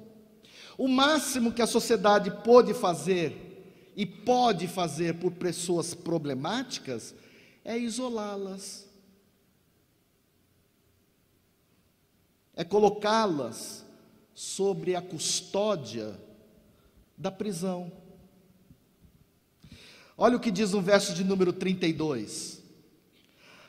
O 0.77 0.87
máximo 0.87 1.51
que 1.51 1.61
a 1.61 1.67
sociedade 1.67 2.31
pode 2.43 2.73
fazer 2.73 3.91
e 3.95 4.05
pode 4.05 4.67
fazer 4.67 5.15
por 5.19 5.31
pessoas 5.31 5.93
problemáticas 5.93 7.15
é 7.63 7.77
isolá-las, 7.77 8.87
é 12.55 12.63
colocá-las 12.63 13.85
sobre 14.33 14.95
a 14.95 15.01
custódia 15.01 16.19
da 17.17 17.31
prisão. 17.31 17.91
Olha 20.17 20.37
o 20.37 20.39
que 20.39 20.51
diz 20.51 20.71
no 20.71 20.81
verso 20.81 21.13
de 21.13 21.23
número 21.23 21.51
32. 21.51 22.61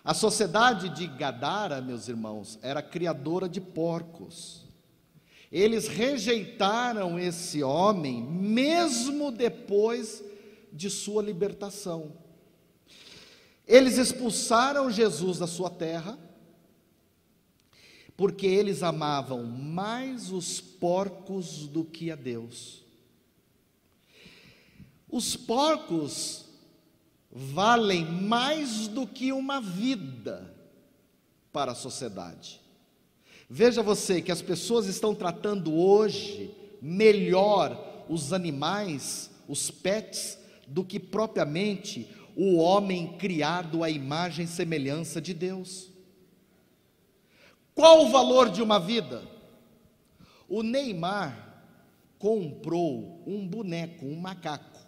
A 0.05 0.15
sociedade 0.15 0.89
de 0.91 1.07
Gadara, 1.07 1.81
meus 1.81 2.07
irmãos, 2.07 2.59
era 2.63 2.83
criadora 2.83 3.49
de 3.49 3.61
porcos. 3.61 4.66
Eles 5.51 5.87
rejeitaram 5.87 7.19
esse 7.19 7.63
homem, 7.63 8.23
mesmo 8.23 9.31
depois 9.31 10.23
de 10.73 10.91
sua 10.91 11.23
libertação. 11.23 12.13
Eles 13.67 13.99
expulsaram 13.99 14.91
Jesus 14.91 15.39
da 15.39 15.47
sua 15.47 15.71
terra, 15.71 16.19
porque 18.17 18.47
eles 18.47 18.83
amavam 18.83 19.45
mais 19.45 20.31
os 20.31 20.61
porcos 20.61 21.67
do 21.67 21.85
que 21.85 22.11
a 22.11 22.17
Deus. 22.17 22.85
Os 25.09 25.37
porcos 25.37 26.45
valem 27.31 28.05
mais 28.05 28.89
do 28.89 29.07
que 29.07 29.33
uma 29.33 29.61
vida 29.61 30.55
para 31.53 31.73
a 31.73 31.75
sociedade. 31.75 32.61
Veja 33.49 33.83
você 33.83 34.21
que 34.21 34.33
as 34.33 34.43
pessoas 34.43 34.87
estão 34.87 35.15
tratando 35.15 35.73
hoje 35.75 36.51
melhor 36.83 38.05
os 38.09 38.33
animais, 38.33 39.31
os 39.49 39.71
pets, 39.71 40.39
do 40.67 40.85
que 40.85 40.99
propriamente 40.99 42.09
o 42.35 42.57
homem 42.57 43.17
criado 43.17 43.85
à 43.85 43.91
imagem 43.91 44.45
e 44.45 44.49
semelhança 44.49 45.21
de 45.21 45.33
Deus. 45.33 45.91
Qual 47.75 48.05
o 48.05 48.11
valor 48.11 48.51
de 48.51 48.63
uma 48.63 48.81
vida? 48.81 49.23
O 50.49 50.63
Neymar 50.63 51.65
comprou 52.19 53.23
um 53.27 53.47
boneco, 53.47 54.07
um 54.07 54.17
macaco, 54.17 54.81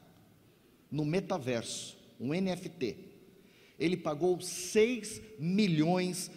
no 0.91 1.05
metaverso, 1.05 1.97
um 2.19 2.29
NFT. 2.29 2.97
Ele 3.79 3.97
pagou 3.97 4.41
6 4.41 5.23
milhões 5.39 6.31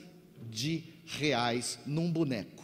de 0.49 0.90
reais 1.17 1.79
num 1.85 2.11
boneco, 2.11 2.63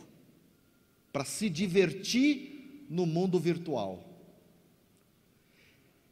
para 1.11 1.25
se 1.25 1.49
divertir 1.49 2.85
no 2.89 3.05
mundo 3.05 3.39
virtual. 3.39 4.03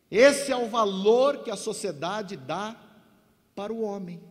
Esse 0.10 0.52
é 0.52 0.56
o 0.56 0.70
valor 0.70 1.44
que 1.44 1.52
a 1.52 1.56
sociedade 1.56 2.38
dá 2.38 2.80
para 3.56 3.74
o 3.74 3.82
homem. 3.82 4.22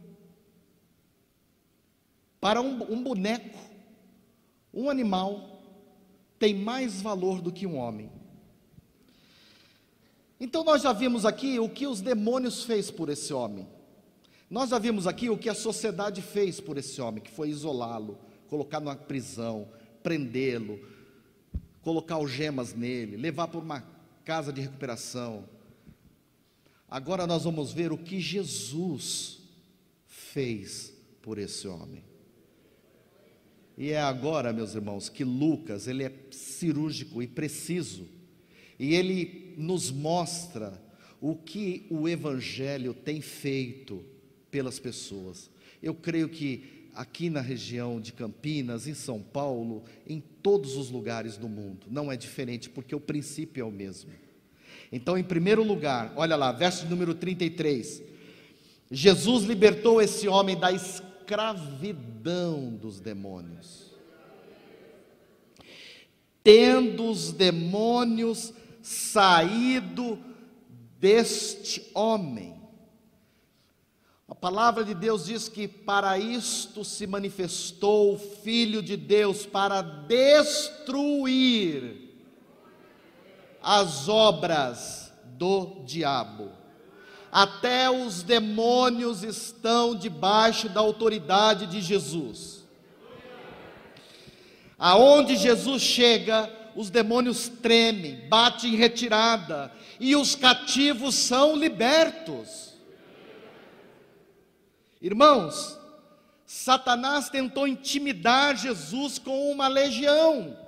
Para 2.41 2.61
um, 2.61 2.93
um 2.93 3.03
boneco, 3.03 3.59
um 4.73 4.91
animal, 4.91 5.63
tem 6.39 6.55
mais 6.55 7.01
valor 7.01 7.41
do 7.41 7.53
que 7.53 7.67
um 7.67 7.77
homem. 7.77 8.11
Então 10.39 10.63
nós 10.63 10.83
já 10.83 10.93
vimos 10.93 11.25
aqui 11.25 11.59
o 11.59 11.69
que 11.69 11.87
os 11.87 12.01
demônios 12.01 12.65
fez 12.65 12.91
por 12.91 13.09
esse 13.09 13.33
homem. 13.33 13.67
Nós 14.55 14.71
já 14.71 14.79
vimos 14.79 15.09
aqui 15.09 15.29
o 15.29 15.37
que 15.37 15.49
a 15.49 15.55
sociedade 15.55 16.23
fez 16.23 16.61
por 16.61 16.79
esse 16.79 17.01
homem, 17.01 17.21
que 17.21 17.33
foi 17.33 17.49
isolá-lo, 17.49 18.17
colocar 18.47 18.79
numa 18.79 18.95
prisão, 18.95 19.69
prendê-lo, 20.01 20.79
colocar 21.83 22.15
algemas 22.15 22.73
nele, 22.73 23.17
levar 23.17 23.49
para 23.49 23.59
uma 23.59 23.81
casa 24.25 24.53
de 24.53 24.61
recuperação. 24.61 25.45
Agora 26.89 27.27
nós 27.27 27.43
vamos 27.43 27.73
ver 27.73 27.91
o 27.91 27.99
que 27.99 28.21
Jesus 28.21 29.41
fez 30.07 30.95
por 31.21 31.37
esse 31.37 31.67
homem. 31.67 32.05
E 33.77 33.91
é 33.91 34.01
agora, 34.01 34.53
meus 34.53 34.77
irmãos, 34.77 35.09
que 35.09 35.25
Lucas, 35.25 35.89
ele 35.89 36.05
é 36.05 36.13
cirúrgico 36.31 37.21
e 37.21 37.27
preciso, 37.27 38.07
e 38.79 38.95
ele 38.95 39.57
nos 39.59 39.91
mostra 39.91 40.81
o 41.21 41.35
que 41.35 41.89
o 41.91 42.09
evangelho 42.09 42.95
tem 42.95 43.21
feito 43.21 44.14
pelas 44.55 44.79
pessoas. 44.79 45.51
Eu 45.83 45.93
creio 45.93 46.29
que 46.29 46.87
aqui 46.95 47.29
na 47.29 47.41
região 47.41 48.01
de 48.01 48.13
Campinas, 48.13 48.87
em 48.87 48.95
São 48.95 49.21
Paulo, 49.21 49.83
em 50.07 50.21
todos 50.21 50.77
os 50.77 50.91
lugares 50.91 51.37
do 51.37 51.49
mundo, 51.49 51.89
não 51.91 52.13
é 52.13 52.17
diferente, 52.17 52.71
porque 52.71 52.95
o 52.95 53.01
princípio 53.01 53.63
é 53.63 53.65
o 53.65 53.73
mesmo. 53.73 54.13
Então, 54.93 55.19
em 55.19 55.25
primeiro 55.25 55.65
lugar, 55.65 56.13
olha 56.15 56.37
lá, 56.37 56.53
verso 56.53 56.87
número 56.87 57.17
33. 57.17 58.01
Jesus 58.93 59.43
libertou 59.43 60.01
esse 60.01 60.29
homem 60.29 60.57
da 60.57 60.71
escravidão 60.71 61.97
dos 62.77 63.01
demônios. 63.01 63.93
Tendo 66.45 67.11
os 67.11 67.33
demônios 67.33 68.55
saído 68.81 70.17
deste 71.01 71.91
homem. 71.93 72.54
A 74.27 74.35
palavra 74.35 74.85
de 74.85 74.95
Deus 74.95 75.27
diz 75.27 75.49
que 75.51 75.69
para 75.69 76.19
isto 76.19 76.83
se 76.83 77.07
manifestou 77.07 78.15
o 78.15 78.19
Filho 78.19 78.83
de 78.83 78.97
Deus 78.97 79.45
para 79.45 79.83
destruir 79.83 80.85
as 83.63 84.09
obras 84.09 85.13
do 85.25 85.83
diabo. 85.85 86.51
Até 87.31 87.91
os 87.91 88.23
demônios 88.23 89.23
estão 89.23 89.95
debaixo 89.95 90.71
da 90.71 90.81
autoridade 90.81 91.67
de 91.67 91.83
Jesus. 91.83 92.65
Aonde 94.79 95.37
Jesus 95.37 95.83
chega, 95.83 96.51
os 96.75 96.91
demônios 96.91 97.49
tremem, 97.49 98.27
batem 98.29 98.75
em 98.75 98.77
retirada, 98.77 99.71
e 100.01 100.17
os 100.17 100.35
cativos 100.35 101.15
são 101.15 101.57
libertos. 101.57 102.74
Irmãos, 105.05 105.79
Satanás 106.45 107.29
tentou 107.29 107.69
intimidar 107.69 108.57
Jesus 108.57 109.21
com 109.21 109.53
uma 109.53 109.69
legião 109.69 110.65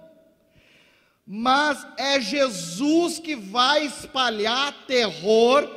mas 1.27 1.85
é 1.97 2.21
Jesus 2.21 3.19
que 3.19 3.35
vai 3.35 3.85
espalhar 3.85 4.87
terror 4.87 5.69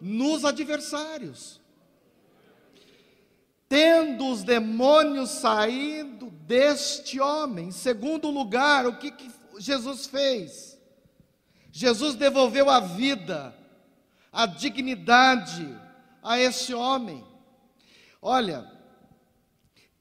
nos 0.00 0.44
adversários. 0.44 1.60
Tendo 3.68 4.26
os 4.26 4.42
demônios 4.42 5.30
saído 5.30 6.28
deste 6.28 7.20
homem, 7.20 7.68
em 7.68 7.72
segundo 7.72 8.28
lugar, 8.30 8.84
o 8.84 8.96
que, 8.98 9.12
que 9.12 9.30
Jesus 9.60 10.06
fez? 10.06 10.76
Jesus 11.70 12.16
devolveu 12.16 12.68
a 12.68 12.80
vida, 12.80 13.54
a 14.32 14.44
dignidade 14.44 15.78
a 16.20 16.36
esse 16.36 16.74
homem. 16.74 17.24
Olha, 18.22 18.70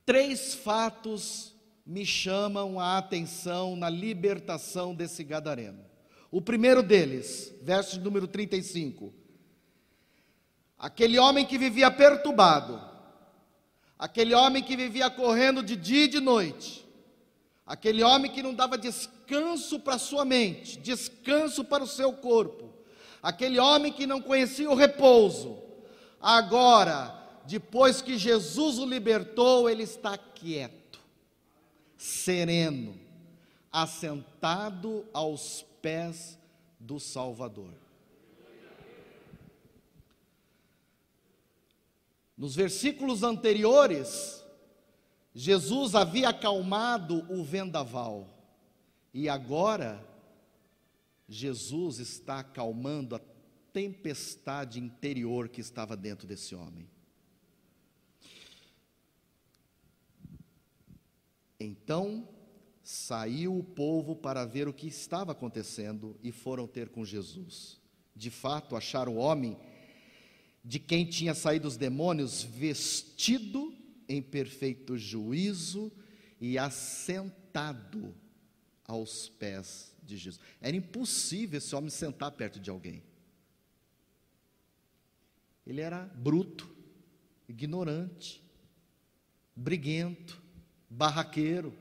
três 0.05 0.53
fatos 0.53 1.53
me 1.85 2.05
chamam 2.05 2.79
a 2.79 2.97
atenção 2.97 3.75
na 3.75 3.89
libertação 3.89 4.93
desse 4.93 5.23
gadareno. 5.23 5.83
O 6.29 6.41
primeiro 6.41 6.83
deles, 6.83 7.53
verso 7.61 7.99
número 7.99 8.27
35. 8.27 9.13
Aquele 10.77 11.17
homem 11.17 11.45
que 11.45 11.57
vivia 11.57 11.89
perturbado, 11.89 12.79
aquele 13.97 14.33
homem 14.33 14.61
que 14.61 14.75
vivia 14.75 15.09
correndo 15.09 15.63
de 15.63 15.75
dia 15.75 16.05
e 16.05 16.07
de 16.07 16.19
noite, 16.19 16.87
aquele 17.65 18.03
homem 18.03 18.31
que 18.31 18.43
não 18.43 18.53
dava 18.53 18.77
descanso 18.77 19.79
para 19.79 19.97
sua 19.97 20.23
mente, 20.23 20.77
descanso 20.77 21.63
para 21.65 21.83
o 21.83 21.87
seu 21.87 22.13
corpo, 22.13 22.73
aquele 23.23 23.59
homem 23.59 23.91
que 23.91 24.05
não 24.05 24.21
conhecia 24.21 24.69
o 24.69 24.75
repouso, 24.75 25.57
agora, 26.21 27.18
depois 27.49 27.99
que 27.99 28.15
Jesus 28.15 28.77
o 28.77 28.85
libertou, 28.85 29.67
ele 29.67 29.81
está 29.81 30.15
quieto 30.15 30.99
sereno, 31.97 32.95
assentado 33.71 35.03
aos 35.11 35.65
pés 35.81 36.37
do 36.79 36.99
Salvador. 36.99 37.73
Nos 42.37 42.55
versículos 42.55 43.23
anteriores, 43.23 44.45
Jesus 45.33 45.95
havia 45.95 46.29
acalmado 46.29 47.25
o 47.33 47.43
vendaval, 47.43 48.29
e 49.11 49.27
agora, 49.27 50.07
Jesus 51.27 51.97
está 51.97 52.41
acalmando 52.41 53.15
a 53.15 53.21
tempestade 53.73 54.79
interior 54.79 55.49
que 55.49 55.61
estava 55.61 55.97
dentro 55.97 56.27
desse 56.27 56.53
homem. 56.53 56.87
Então 61.59 62.27
saiu 62.81 63.57
o 63.57 63.63
povo 63.63 64.15
para 64.15 64.45
ver 64.45 64.67
o 64.67 64.73
que 64.73 64.87
estava 64.87 65.33
acontecendo 65.33 66.17
e 66.23 66.31
foram 66.31 66.65
ter 66.65 66.89
com 66.89 67.03
Jesus. 67.05 67.79
De 68.15 68.29
fato, 68.29 68.75
acharam 68.75 69.15
o 69.15 69.19
homem 69.19 69.57
de 70.63 70.79
quem 70.79 71.05
tinha 71.05 71.33
saído 71.33 71.67
os 71.67 71.77
demônios 71.77 72.43
vestido 72.43 73.73
em 74.07 74.21
perfeito 74.21 74.97
juízo 74.97 75.91
e 76.39 76.57
assentado 76.57 78.15
aos 78.85 79.29
pés 79.29 79.95
de 80.01 80.17
Jesus. 80.17 80.41
Era 80.59 80.75
impossível 80.75 81.59
esse 81.59 81.75
homem 81.75 81.89
sentar 81.89 82.31
perto 82.31 82.59
de 82.59 82.69
alguém. 82.69 83.03
Ele 85.65 85.81
era 85.81 86.05
bruto, 86.05 86.67
ignorante, 87.47 88.43
briguento, 89.55 90.41
barraqueiro. 90.89 91.73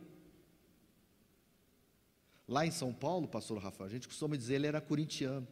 Lá 2.46 2.66
em 2.66 2.70
São 2.70 2.92
Paulo, 2.92 3.26
pastor 3.28 3.58
Rafael, 3.58 3.88
a 3.88 3.92
gente 3.92 4.06
costuma 4.08 4.36
dizer 4.36 4.56
ele 4.56 4.66
era 4.66 4.80
corintiano. 4.80 5.46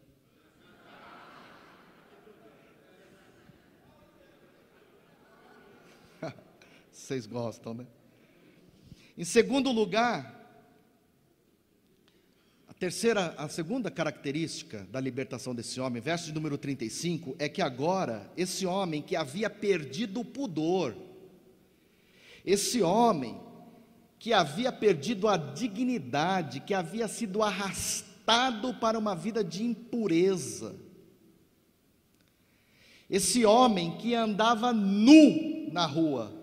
Vocês 6.91 7.27
gostam, 7.27 7.75
né? 7.75 7.87
Em 9.17 9.25
segundo 9.25 9.71
lugar, 9.71 10.35
a 12.67 12.75
terceira, 12.75 13.35
a 13.39 13.49
segunda 13.49 13.91
característica 13.91 14.87
da 14.91 15.01
libertação 15.01 15.55
desse 15.55 15.81
homem, 15.81 16.03
verso 16.03 16.27
de 16.27 16.33
número 16.33 16.59
35, 16.59 17.37
é 17.39 17.49
que 17.49 17.63
agora 17.63 18.31
esse 18.37 18.67
homem 18.67 19.01
que 19.03 19.17
havia 19.17 19.49
perdido 19.49 20.21
o 20.21 20.25
pudor, 20.25 20.95
esse 22.45 22.83
homem 22.83 23.46
que 24.27 24.33
havia 24.33 24.73
perdido 24.73 25.29
a 25.29 25.37
dignidade, 25.37 26.59
que 26.59 26.75
havia 26.75 27.07
sido 27.07 27.45
arrastado 27.45 28.75
para 28.75 28.99
uma 28.99 29.15
vida 29.15 29.45
de 29.45 29.63
impureza, 29.63 30.75
esse 33.09 33.45
homem 33.45 33.97
que 33.99 34.17
andava 34.17 34.73
nu 34.73 35.71
na 35.71 35.87
rua, 35.87 36.35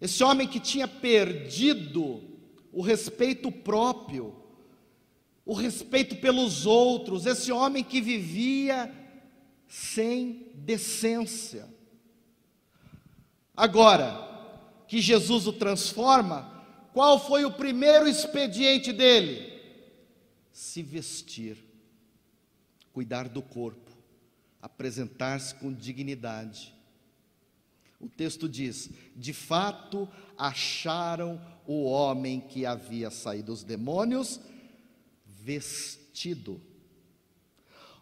esse 0.00 0.24
homem 0.24 0.48
que 0.48 0.58
tinha 0.58 0.88
perdido 0.88 2.20
o 2.72 2.82
respeito 2.82 3.52
próprio, 3.52 4.34
o 5.44 5.54
respeito 5.54 6.16
pelos 6.16 6.66
outros, 6.66 7.26
esse 7.26 7.52
homem 7.52 7.84
que 7.84 8.00
vivia 8.00 8.92
sem 9.68 10.50
decência. 10.52 11.72
Agora 13.56 14.25
que 14.88 15.00
Jesus 15.00 15.46
o 15.46 15.52
transforma, 15.52 16.64
qual 16.92 17.18
foi 17.18 17.44
o 17.44 17.52
primeiro 17.52 18.08
expediente 18.08 18.92
dele? 18.92 19.52
Se 20.52 20.82
vestir, 20.82 21.58
cuidar 22.92 23.28
do 23.28 23.42
corpo, 23.42 23.90
apresentar-se 24.62 25.54
com 25.56 25.72
dignidade. 25.72 26.74
O 28.00 28.08
texto 28.08 28.48
diz: 28.48 28.90
de 29.14 29.32
fato 29.32 30.08
acharam 30.36 31.40
o 31.66 31.84
homem 31.84 32.40
que 32.40 32.64
havia 32.64 33.10
saído 33.10 33.52
dos 33.52 33.64
demônios 33.64 34.40
vestido. 35.46 36.60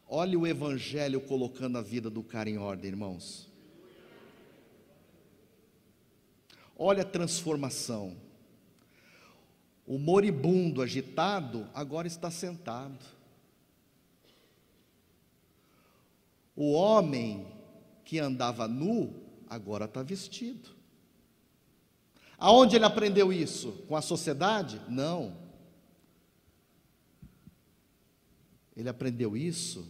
Olha 0.09 0.39
o 0.39 0.47
evangelho 0.47 1.21
colocando 1.21 1.79
a 1.79 1.83
vida 1.83 2.09
do 2.09 2.23
cara 2.23 2.49
em 2.49 2.59
ordem, 2.59 2.91
irmãos. 2.91 3.54
Olha 6.77 7.03
a 7.03 7.07
transformação. 7.07 8.17
O 9.87 9.99
moribundo 9.99 10.81
agitado 10.83 11.69
agora 11.75 12.07
está 12.07 12.31
sentado. 12.31 13.05
O 16.57 16.73
homem 16.73 17.47
que 18.05 18.19
andava 18.19 18.67
nu 18.67 19.23
agora 19.49 19.85
está 19.85 20.03
vestido. 20.03 20.71
Aonde 22.39 22.77
ele 22.77 22.85
aprendeu 22.85 23.33
isso? 23.33 23.73
Com 23.89 23.97
a 23.97 24.03
sociedade? 24.03 24.81
Não. 24.89 25.37
Ele 28.77 28.89
aprendeu 28.89 29.37
isso 29.37 29.87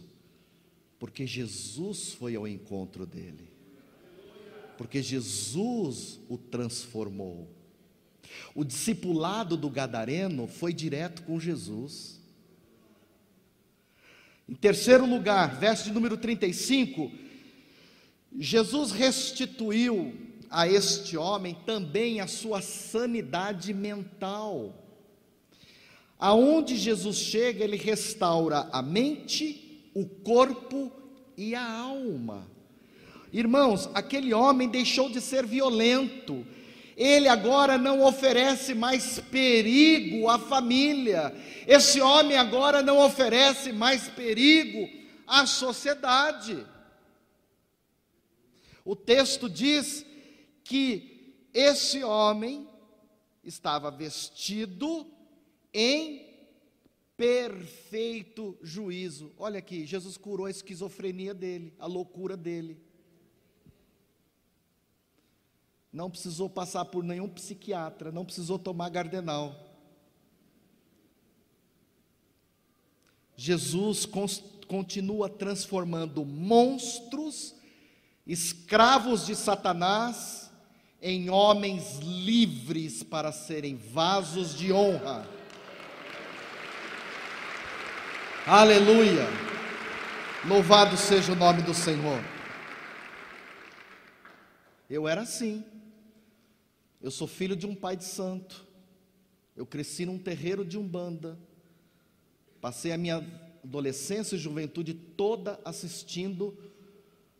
porque 0.99 1.25
Jesus 1.25 2.13
foi 2.13 2.35
ao 2.35 2.47
encontro 2.47 3.05
dele. 3.05 3.54
Porque 4.77 5.01
Jesus 5.01 6.19
o 6.27 6.37
transformou. 6.37 7.49
O 8.53 8.63
discipulado 8.63 9.55
do 9.55 9.69
Gadareno 9.69 10.47
foi 10.47 10.73
direto 10.73 11.23
com 11.23 11.39
Jesus. 11.39 12.19
Em 14.47 14.53
terceiro 14.53 15.05
lugar, 15.05 15.59
verso 15.59 15.85
de 15.85 15.91
número 15.91 16.17
35, 16.17 17.11
Jesus 18.37 18.91
restituiu 18.91 20.13
a 20.49 20.67
este 20.67 21.17
homem 21.17 21.57
também 21.65 22.19
a 22.19 22.27
sua 22.27 22.61
sanidade 22.61 23.73
mental. 23.73 24.85
Aonde 26.17 26.77
Jesus 26.77 27.17
chega, 27.17 27.63
ele 27.63 27.75
restaura 27.75 28.69
a 28.71 28.81
mente, 28.81 29.89
o 29.93 30.05
corpo 30.05 30.91
e 31.35 31.55
a 31.55 31.79
alma. 31.79 32.54
Irmãos, 33.31 33.89
aquele 33.93 34.33
homem 34.33 34.67
deixou 34.69 35.09
de 35.09 35.19
ser 35.19 35.45
violento, 35.45 36.45
ele 36.95 37.27
agora 37.27 37.77
não 37.77 38.01
oferece 38.01 38.73
mais 38.73 39.19
perigo 39.19 40.29
à 40.29 40.39
família, 40.39 41.35
esse 41.67 41.99
homem 41.99 42.37
agora 42.37 42.81
não 42.81 42.99
oferece 42.99 43.71
mais 43.71 44.07
perigo 44.07 44.89
à 45.27 45.45
sociedade. 45.45 46.65
O 48.85 48.95
texto 48.95 49.49
diz 49.49 50.05
que 50.63 51.35
esse 51.53 52.03
homem 52.03 52.67
estava 53.43 53.89
vestido 53.89 55.07
em 55.73 56.25
perfeito 57.17 58.57
juízo. 58.61 59.33
Olha 59.37 59.59
aqui, 59.59 59.85
Jesus 59.85 60.17
curou 60.17 60.45
a 60.45 60.51
esquizofrenia 60.51 61.33
dele, 61.33 61.73
a 61.79 61.87
loucura 61.87 62.35
dele. 62.35 62.84
Não 65.95 66.09
precisou 66.09 66.49
passar 66.49 66.83
por 66.83 67.05
nenhum 67.05 67.29
psiquiatra, 67.29 68.11
não 68.11 68.25
precisou 68.25 68.59
tomar 68.59 68.89
gardenal. 68.89 69.55
Jesus 73.37 74.05
continua 74.67 75.29
transformando 75.29 76.25
monstros 76.25 77.55
escravos 78.27 79.25
de 79.25 79.37
Satanás, 79.37 80.51
em 81.01 81.29
homens 81.29 81.99
livres 81.99 83.01
para 83.01 83.31
serem 83.31 83.77
vasos 83.77 84.53
de 84.53 84.73
honra. 84.73 85.25
Aleluia! 88.45 89.27
Louvado 90.45 90.97
seja 90.97 91.31
o 91.31 91.37
nome 91.37 91.61
do 91.61 91.73
Senhor. 91.73 92.21
Eu 94.89 95.07
era 95.07 95.21
assim. 95.21 95.63
Eu 97.05 97.11
sou 97.11 97.27
filho 97.27 97.55
de 97.55 97.67
um 97.67 97.75
pai 97.75 97.95
de 97.95 98.03
santo. 98.03 98.65
Eu 99.55 99.63
cresci 99.63 100.07
num 100.07 100.17
terreiro 100.17 100.65
de 100.65 100.75
umbanda. 100.75 101.37
Passei 102.59 102.91
a 102.91 102.97
minha 102.97 103.23
adolescência 103.63 104.35
e 104.35 104.39
juventude 104.39 104.95
toda 104.95 105.61
assistindo 105.63 106.57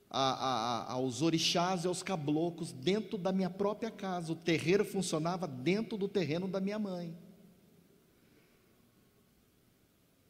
a, 0.07 0.21
a, 0.21 0.91
aos 0.93 1.23
orixás 1.23 1.83
e 1.83 1.87
aos 1.87 2.03
caboclos 2.03 2.71
dentro 2.71 3.17
da 3.17 3.31
minha 3.31 3.49
própria 3.49 3.89
casa. 3.89 4.33
O 4.33 4.35
terreiro 4.35 4.85
funcionava 4.85 5.47
dentro 5.47 5.97
do 5.97 6.07
terreno 6.07 6.47
da 6.47 6.61
minha 6.61 6.77
mãe. 6.77 7.17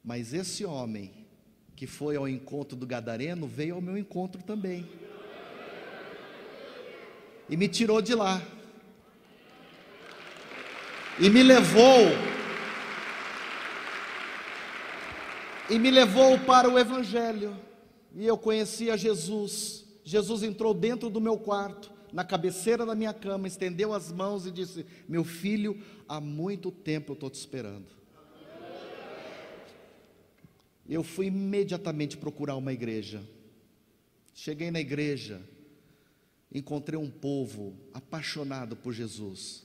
Mas 0.02 0.34
esse 0.34 0.64
homem 0.64 1.28
que 1.76 1.86
foi 1.86 2.16
ao 2.16 2.26
encontro 2.26 2.78
do 2.78 2.88
Gadareno 2.88 3.48
veio 3.48 3.76
ao 3.76 3.82
meu 3.82 3.98
encontro 3.98 4.42
também. 4.42 4.90
E 7.50 7.58
me 7.58 7.68
tirou 7.68 8.02
de 8.02 8.16
lá. 8.16 8.55
E 11.20 11.30
me 11.30 11.44
levou. 11.44 12.08
E 15.70 15.80
me 15.80 15.90
levou 15.90 16.38
para 16.40 16.70
o 16.70 16.78
Evangelho 16.78 17.58
e 18.16 18.26
eu 18.26 18.38
conhecia 18.38 18.98
Jesus. 18.98 19.86
Jesus 20.04 20.42
entrou 20.42 20.74
dentro 20.74 21.10
do 21.10 21.20
meu 21.20 21.38
quarto, 21.38 21.92
na 22.14 22.24
cabeceira 22.24 22.86
da 22.86 22.96
minha 22.96 23.14
cama, 23.14 23.48
estendeu 23.48 23.94
as 23.94 24.12
mãos 24.12 24.46
e 24.46 24.52
disse: 24.52 24.86
Meu 25.08 25.26
filho, 25.26 25.82
há 26.08 26.22
muito 26.22 26.72
tempo 26.72 27.12
eu 27.12 27.16
estou 27.16 27.30
te 27.30 27.36
esperando. 27.36 27.88
Eu 30.88 31.04
fui 31.04 31.26
imediatamente 31.26 32.16
procurar 32.16 32.56
uma 32.56 32.72
igreja. 32.72 33.22
Cheguei 34.34 34.70
na 34.70 34.80
igreja, 34.80 35.42
encontrei 36.54 37.00
um 37.00 37.10
povo 37.10 37.76
apaixonado 37.94 38.76
por 38.76 38.94
Jesus. 38.94 39.65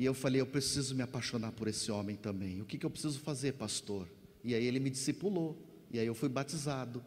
E 0.00 0.04
eu 0.06 0.14
falei, 0.14 0.40
eu 0.40 0.46
preciso 0.46 0.94
me 0.94 1.02
apaixonar 1.02 1.52
por 1.52 1.68
esse 1.68 1.92
homem 1.92 2.16
também. 2.16 2.62
O 2.62 2.64
que, 2.64 2.78
que 2.78 2.86
eu 2.86 2.90
preciso 2.90 3.20
fazer, 3.20 3.52
pastor? 3.52 4.08
E 4.42 4.54
aí 4.54 4.64
ele 4.64 4.80
me 4.80 4.88
discipulou. 4.88 5.62
E 5.90 5.98
aí 5.98 6.06
eu 6.06 6.14
fui 6.14 6.26
batizado. 6.26 7.04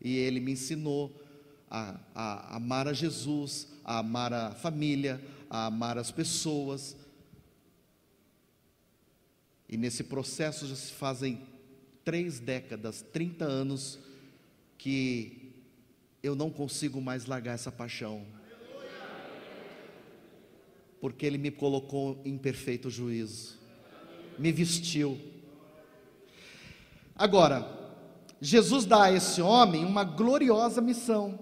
E 0.00 0.16
ele 0.16 0.40
me 0.40 0.52
ensinou 0.52 1.14
a, 1.68 2.00
a, 2.14 2.54
a 2.54 2.56
amar 2.56 2.88
a 2.88 2.94
Jesus, 2.94 3.68
a 3.84 3.98
amar 3.98 4.32
a 4.32 4.52
família, 4.52 5.22
a 5.50 5.66
amar 5.66 5.98
as 5.98 6.10
pessoas. 6.10 6.96
E 9.68 9.76
nesse 9.76 10.02
processo 10.02 10.66
já 10.66 10.76
se 10.76 10.92
fazem 10.92 11.46
três 12.02 12.40
décadas, 12.40 13.02
30 13.12 13.44
anos, 13.44 13.98
que 14.78 15.52
eu 16.22 16.34
não 16.34 16.48
consigo 16.48 17.02
mais 17.02 17.26
largar 17.26 17.52
essa 17.52 17.70
paixão. 17.70 18.24
Porque 21.00 21.24
Ele 21.24 21.38
me 21.38 21.50
colocou 21.50 22.20
em 22.24 22.36
perfeito 22.36 22.90
juízo, 22.90 23.58
me 24.38 24.52
vestiu. 24.52 25.18
Agora, 27.16 27.80
Jesus 28.40 28.84
dá 28.84 29.04
a 29.04 29.12
esse 29.12 29.42
homem 29.42 29.84
uma 29.84 30.04
gloriosa 30.04 30.80
missão. 30.80 31.38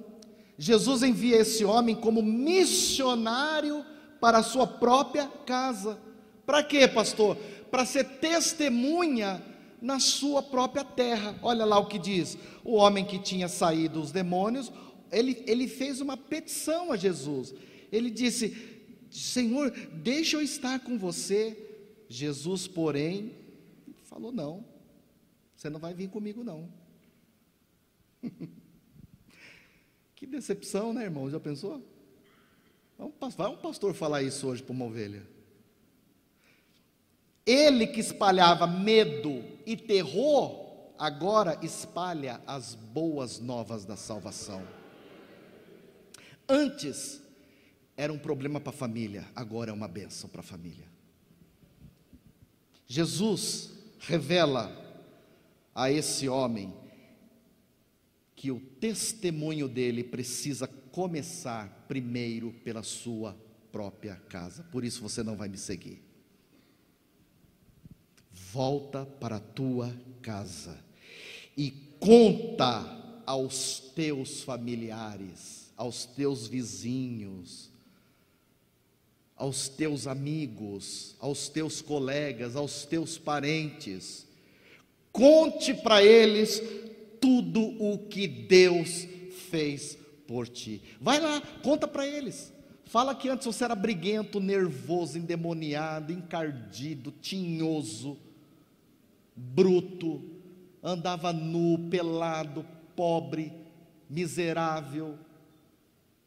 Jesus 0.59 1.03
envia 1.03 1.37
esse 1.37 1.65
homem 1.65 1.95
como 1.95 2.21
missionário 2.21 3.85
para 4.21 4.39
a 4.39 4.43
sua 4.43 4.67
própria 4.67 5.27
casa. 5.47 5.99
Para 6.45 6.63
quê, 6.65 6.89
pastor? 6.89 7.37
Para 7.71 7.85
ser 7.85 8.05
testemunha 8.05 9.41
na 9.81 10.01
sua 10.01 10.43
própria 10.43 10.85
terra. 10.85 11.39
Olha 11.43 11.65
lá 11.65 11.79
o 11.79 11.87
que 11.87 11.99
diz: 11.99 12.37
o 12.65 12.75
homem 12.75 13.05
que 13.05 13.19
tinha 13.19 13.49
saído 13.49 14.01
os 14.01 14.11
demônios, 14.11 14.73
ele, 15.13 15.43
ele 15.47 15.69
fez 15.69 16.01
uma 16.01 16.17
petição 16.17 16.91
a 16.91 16.97
Jesus. 16.97 17.55
Ele 17.93 18.11
disse: 18.11 18.78
Senhor, 19.11 19.71
deixa 19.71 20.37
eu 20.37 20.43
estar 20.43 20.81
com 20.81 20.99
você. 20.99 21.57
Jesus, 22.09 22.67
porém, 22.67 23.35
falou: 24.05 24.33
Não, 24.33 24.65
você 25.55 25.69
não 25.69 25.81
vai 25.81 25.95
vir 25.95 26.09
comigo, 26.09 26.43
não. 26.43 26.69
que 30.15 30.27
decepção, 30.27 30.93
né, 30.93 31.05
irmão? 31.05 31.31
Já 31.31 31.39
pensou? 31.39 31.83
Vai 33.37 33.49
um 33.49 33.57
pastor 33.57 33.95
falar 33.95 34.23
isso 34.23 34.49
hoje 34.49 34.63
para 34.63 34.73
uma 34.73 34.87
ovelha. 34.87 35.23
Ele 37.47 37.87
que 37.87 38.01
espalhava 38.01 38.67
medo 38.67 39.43
e 39.65 39.77
terror, 39.77 40.93
agora 40.99 41.59
espalha 41.63 42.43
as 42.47 42.75
boas 42.75 43.39
novas 43.39 43.85
da 43.85 43.97
salvação. 43.97 44.67
Antes 46.49 47.23
era 47.99 48.13
um 48.13 48.19
problema 48.19 48.61
para 48.61 48.71
a 48.71 48.77
família, 48.77 49.29
agora 49.35 49.73
é 49.73 49.75
uma 49.75 49.89
benção 49.89 50.31
para 50.31 50.39
a 50.39 50.45
família. 50.45 50.87
Jesus 52.87 53.73
revela 53.99 54.73
a 55.75 55.91
esse 55.91 56.29
homem 56.29 56.73
que 58.37 58.53
o 58.53 58.61
testemunho 58.61 59.69
dele 59.69 60.05
precisa 60.05 60.69
começar 60.69 61.87
primeiro 61.89 62.53
pela 62.63 62.85
sua 62.85 63.37
própria 63.73 64.15
casa. 64.15 64.63
Por 64.71 64.85
isso 64.85 65.03
você 65.03 65.25
não 65.25 65.37
vai 65.37 65.49
me 65.49 65.59
seguir. 65.59 66.01
Volta 68.31 69.05
para 69.05 69.37
a 69.37 69.41
tua 69.41 69.93
casa 70.23 70.79
e 71.57 71.73
conta 71.99 73.23
aos 73.27 73.81
teus 73.97 74.45
familiares, 74.45 75.73
aos 75.77 76.07
teus 76.07 76.47
vizinhos, 76.47 77.68
aos 79.39 79.69
teus 79.69 80.09
amigos, 80.09 81.15
aos 81.21 81.49
teus 81.49 81.81
colegas, 81.81 82.57
aos 82.57 82.85
teus 82.85 83.17
parentes. 83.17 84.27
Conte 85.13 85.73
para 85.73 86.03
eles 86.03 86.61
tudo 87.21 87.61
o 87.81 87.99
que 88.09 88.27
Deus 88.27 89.07
fez 89.49 89.97
por 90.27 90.49
ti. 90.49 90.83
Vai 91.01 91.21
lá, 91.21 91.41
conta 91.63 91.87
para 91.87 92.07
eles. 92.07 92.53
Fala 92.85 93.15
que 93.15 93.29
antes 93.29 93.47
você 93.47 93.65
era 93.65 93.75
briguento, 93.75 94.41
nervoso, 94.41 95.17
endemoniado, 95.17 96.13
encardido, 96.13 97.13
tinhoso, 97.13 98.19
bruto, 99.37 100.23
andava 100.83 101.33
nu, 101.33 101.89
pelado, 101.91 102.67
pobre, 102.97 103.53
miserável. 104.11 105.17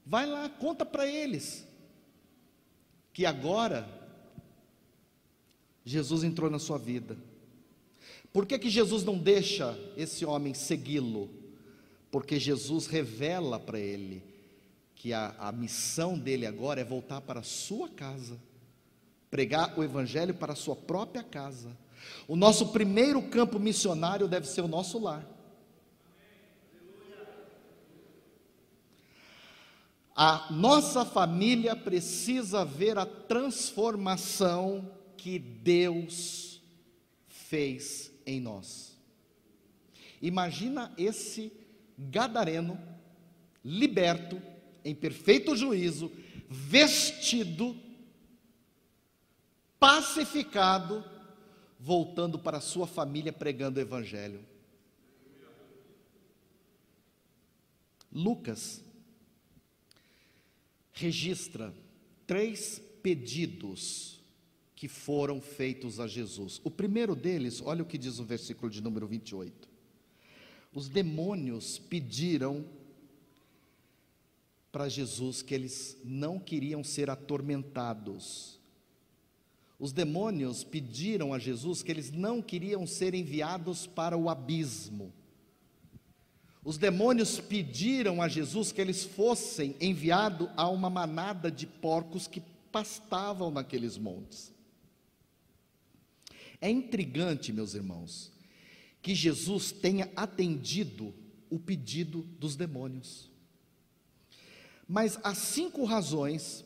Vai 0.06 0.26
lá, 0.26 0.48
conta 0.48 0.86
para 0.86 1.06
eles 1.06 1.71
que 3.14 3.26
agora 3.26 3.88
Jesus 5.84 6.24
entrou 6.24 6.50
na 6.50 6.60
sua 6.60 6.78
vida 6.78 7.18
por 8.34 8.46
que, 8.46 8.58
que 8.58 8.70
Jesus 8.70 9.04
não 9.04 9.18
deixa 9.18 9.78
esse 9.98 10.26
homem 10.26 10.54
segui-lo? 10.54 11.30
Porque 12.10 12.40
Jesus 12.40 12.88
revela 12.88 13.60
para 13.60 13.80
ele 13.80 14.24
que 14.96 15.14
a, 15.14 15.36
a 15.38 15.52
missão 15.52 16.18
dele 16.18 16.46
agora 16.46 16.80
é 16.80 16.84
voltar 16.84 17.22
para 17.22 17.40
a 17.40 17.44
sua 17.44 17.90
casa, 17.90 18.38
pregar 19.30 19.78
o 19.78 19.84
Evangelho 19.84 20.34
para 20.34 20.54
a 20.54 20.56
sua 20.56 20.76
própria 20.76 21.24
casa. 21.24 21.76
O 22.28 22.36
nosso 22.36 22.70
primeiro 22.70 23.22
campo 23.24 23.60
missionário 23.60 24.28
deve 24.28 24.48
ser 24.48 24.62
o 24.62 24.68
nosso 24.68 25.00
lar. 25.00 25.28
A 30.16 30.52
nossa 30.52 31.06
família 31.06 31.76
precisa 31.76 32.66
ver 32.66 32.98
a 32.98 33.06
transformação 33.06 34.92
que 35.18 35.40
Deus 35.40 36.62
fez 37.28 38.12
em 38.26 38.40
nós. 38.40 38.98
Imagina 40.22 40.94
esse 40.98 41.52
gadareno 41.98 42.80
liberto, 43.64 44.42
em 44.84 44.94
perfeito 44.94 45.56
juízo, 45.56 46.12
vestido, 46.50 47.76
pacificado, 49.80 51.04
voltando 51.80 52.38
para 52.38 52.60
sua 52.60 52.86
família 52.86 53.32
pregando 53.32 53.80
o 53.80 53.82
evangelho. 53.82 54.46
Lucas 58.12 58.84
registra 61.02 61.74
três 62.28 62.80
pedidos 63.02 64.22
que 64.76 64.88
foram 64.88 65.42
feitos 65.42 66.00
a 66.00 66.08
Jesus. 66.08 66.62
O 66.64 66.72
primeiro 66.72 67.16
deles, 67.16 67.62
olha 67.64 67.84
o 67.84 67.86
que 67.86 67.98
diz 67.98 68.20
o 68.20 68.24
versículo 68.24 68.70
de 68.70 68.82
número 68.82 69.08
28. 69.08 69.68
Os 70.74 70.88
demônios 70.88 71.78
pediram 71.78 72.66
para 74.72 74.88
Jesus 74.88 75.42
que 75.42 75.54
eles 75.54 75.98
não 76.04 76.40
queriam 76.40 76.84
ser 76.84 77.10
atormentados. 77.10 78.60
Os 79.78 79.92
demônios 79.92 80.64
pediram 80.64 81.34
a 81.34 81.40
Jesus 81.40 81.82
que 81.82 81.92
eles 81.92 82.12
não 82.12 82.42
queriam 82.42 82.86
ser 82.86 83.14
enviados 83.14 83.86
para 83.88 84.16
o 84.16 84.30
abismo. 84.30 85.12
Os 86.64 86.78
demônios 86.78 87.40
pediram 87.40 88.22
a 88.22 88.28
Jesus 88.28 88.72
que 88.72 88.80
eles 88.80 89.04
fossem 89.04 89.76
enviados 89.82 90.48
a 90.56 90.70
uma 90.70 90.90
manada 90.90 91.52
de 91.52 91.66
porcos 91.66 92.28
que 92.28 92.42
pastavam 92.72 93.50
naqueles 93.50 93.98
montes. 93.98 94.54
É 96.60 96.70
intrigante, 96.70 97.52
meus 97.52 97.74
irmãos, 97.74 98.32
que 99.02 99.16
Jesus 99.16 99.72
tenha 99.72 100.10
atendido 100.16 101.14
o 101.50 101.58
pedido 101.58 102.22
dos 102.40 102.56
demônios. 102.56 103.30
Mas 104.88 105.18
há 105.24 105.34
cinco 105.34 105.84
razões 105.86 106.64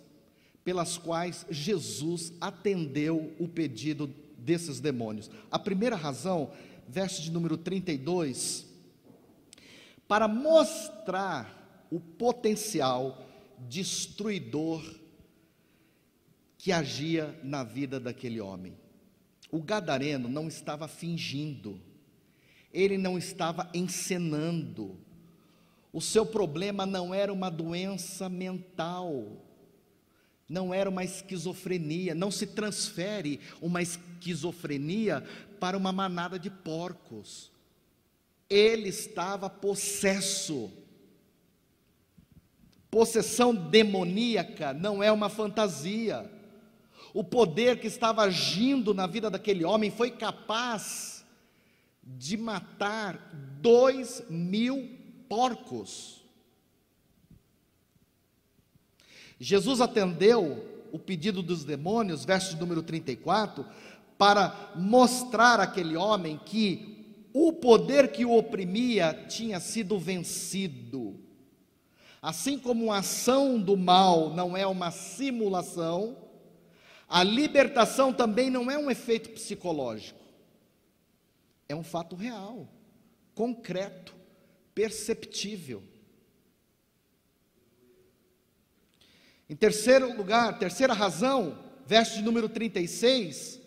pelas 0.63 0.97
quais 0.97 1.45
Jesus 1.49 2.33
atendeu 2.41 3.33
o 3.39 3.47
pedido 3.47 4.13
desses 4.37 4.79
demônios. 4.79 5.29
A 5.49 5.57
primeira 5.57 5.95
razão, 5.95 6.51
verso 6.87 7.21
de 7.21 7.31
número 7.31 7.55
32, 7.55 8.64
para 10.07 10.27
mostrar 10.27 11.85
o 11.91 11.99
potencial 11.99 13.25
destruidor 13.67 14.83
que 16.57 16.71
agia 16.71 17.39
na 17.43 17.63
vida 17.63 17.99
daquele 17.99 18.41
homem. 18.41 18.75
O 19.51 19.61
gadareno 19.61 20.27
não 20.27 20.47
estava 20.47 20.87
fingindo, 20.87 21.79
ele 22.73 22.97
não 22.97 23.17
estava 23.17 23.69
encenando. 23.73 24.97
O 25.93 26.01
seu 26.01 26.25
problema 26.25 26.85
não 26.85 27.13
era 27.13 27.31
uma 27.31 27.49
doença 27.49 28.27
mental, 28.27 29.31
não 30.49 30.73
era 30.73 30.89
uma 30.89 31.03
esquizofrenia, 31.03 32.13
não 32.13 32.29
se 32.29 32.47
transfere 32.47 33.39
uma 33.61 33.81
esquizofrenia 33.81 35.23
para 35.59 35.77
uma 35.77 35.91
manada 35.91 36.37
de 36.37 36.49
porcos. 36.49 37.51
Ele 38.49 38.89
estava 38.89 39.49
possesso. 39.49 40.71
possessão 42.89 43.53
demoníaca 43.53 44.73
não 44.73 45.03
é 45.03 45.11
uma 45.11 45.29
fantasia. 45.29 46.31
O 47.13 47.23
poder 47.23 47.79
que 47.79 47.87
estava 47.87 48.23
agindo 48.23 48.93
na 48.93 49.07
vida 49.07 49.29
daquele 49.29 49.65
homem 49.65 49.89
foi 49.89 50.11
capaz 50.11 51.25
de 52.03 52.37
matar 52.37 53.31
dois 53.61 54.23
mil 54.29 54.89
porcos. 55.27 56.23
Jesus 59.39 59.81
atendeu 59.81 60.87
o 60.91 60.99
pedido 60.99 61.41
dos 61.41 61.65
demônios, 61.65 62.23
verso 62.23 62.55
número 62.57 62.81
34, 62.81 63.65
para 64.17 64.71
mostrar 64.75 65.59
àquele 65.59 65.97
homem 65.97 66.39
que 66.45 66.94
o 67.37 67.51
poder 67.51 68.13
que 68.13 68.23
o 68.23 68.31
oprimia 68.31 69.25
tinha 69.27 69.59
sido 69.59 69.99
vencido. 69.99 71.19
Assim 72.21 72.57
como 72.57 72.93
a 72.93 72.99
ação 72.99 73.59
do 73.59 73.75
mal 73.75 74.29
não 74.33 74.55
é 74.55 74.65
uma 74.65 74.89
simulação, 74.89 76.15
a 77.09 77.25
libertação 77.25 78.13
também 78.13 78.49
não 78.49 78.71
é 78.71 78.77
um 78.77 78.89
efeito 78.89 79.31
psicológico. 79.31 80.17
É 81.67 81.75
um 81.75 81.83
fato 81.83 82.15
real, 82.15 82.69
concreto, 83.33 84.15
perceptível. 84.73 85.83
Em 89.49 89.57
terceiro 89.57 90.15
lugar, 90.15 90.57
terceira 90.57 90.93
razão, 90.93 91.59
verso 91.85 92.15
de 92.15 92.21
número 92.21 92.47
36, 92.47 93.59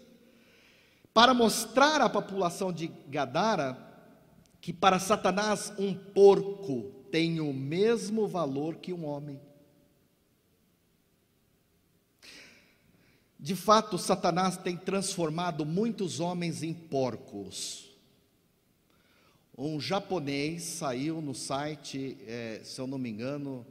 para 1.19 1.35
mostrar 1.35 2.01
à 2.01 2.09
população 2.09 2.73
de 2.73 2.87
Gadara 2.87 3.77
que 4.61 4.73
para 4.73 5.01
Satanás 5.01 5.73
um 5.77 5.93
porco 5.93 6.93
tem 7.11 7.41
o 7.41 7.53
mesmo 7.53 8.29
valor 8.29 8.77
que 8.77 8.93
um 8.93 9.05
homem. 9.05 9.41
De 13.37 13.57
fato, 13.57 13.99
Satanás 13.99 14.59
tem 14.59 14.77
transformado 14.77 15.66
muitos 15.66 16.21
homens 16.21 16.62
em 16.62 16.73
porcos. 16.73 17.91
Um 19.57 19.81
japonês 19.81 20.62
saiu 20.62 21.21
no 21.21 21.35
site, 21.35 22.16
é, 22.29 22.61
se 22.62 22.81
eu 22.81 22.87
não 22.87 22.97
me 22.97 23.11
engano, 23.11 23.66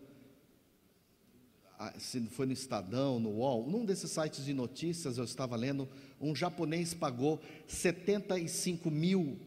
se 1.98 2.20
foi 2.28 2.46
no 2.46 2.52
Estadão, 2.52 3.22
no 3.22 3.38
UOL, 3.38 3.70
num 3.70 3.86
desses 3.86 4.12
sites 4.12 4.44
de 4.44 4.54
notícias 4.54 5.18
eu 5.18 5.24
estava 5.24 5.56
lendo, 5.56 5.88
um 6.20 6.36
japonês 6.36 6.94
pagou 6.94 7.40
75 7.68 8.90
mil, 8.90 9.40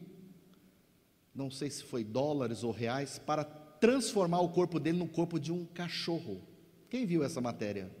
não 1.33 1.51
sei 1.51 1.69
se 1.69 1.83
foi 1.83 2.03
dólares 2.03 2.63
ou 2.63 2.71
reais, 2.71 3.19
para 3.19 3.43
transformar 3.43 4.41
o 4.41 4.49
corpo 4.49 4.79
dele 4.79 4.97
no 4.97 5.07
corpo 5.07 5.39
de 5.39 5.51
um 5.51 5.65
cachorro. 5.65 6.41
Quem 6.89 7.05
viu 7.05 7.23
essa 7.23 7.41
matéria? 7.41 7.91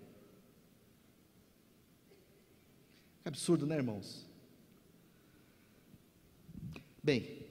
Que 3.21 3.27
absurdo, 3.27 3.65
né, 3.65 3.75
irmãos? 3.75 4.25
Bem, 7.03 7.45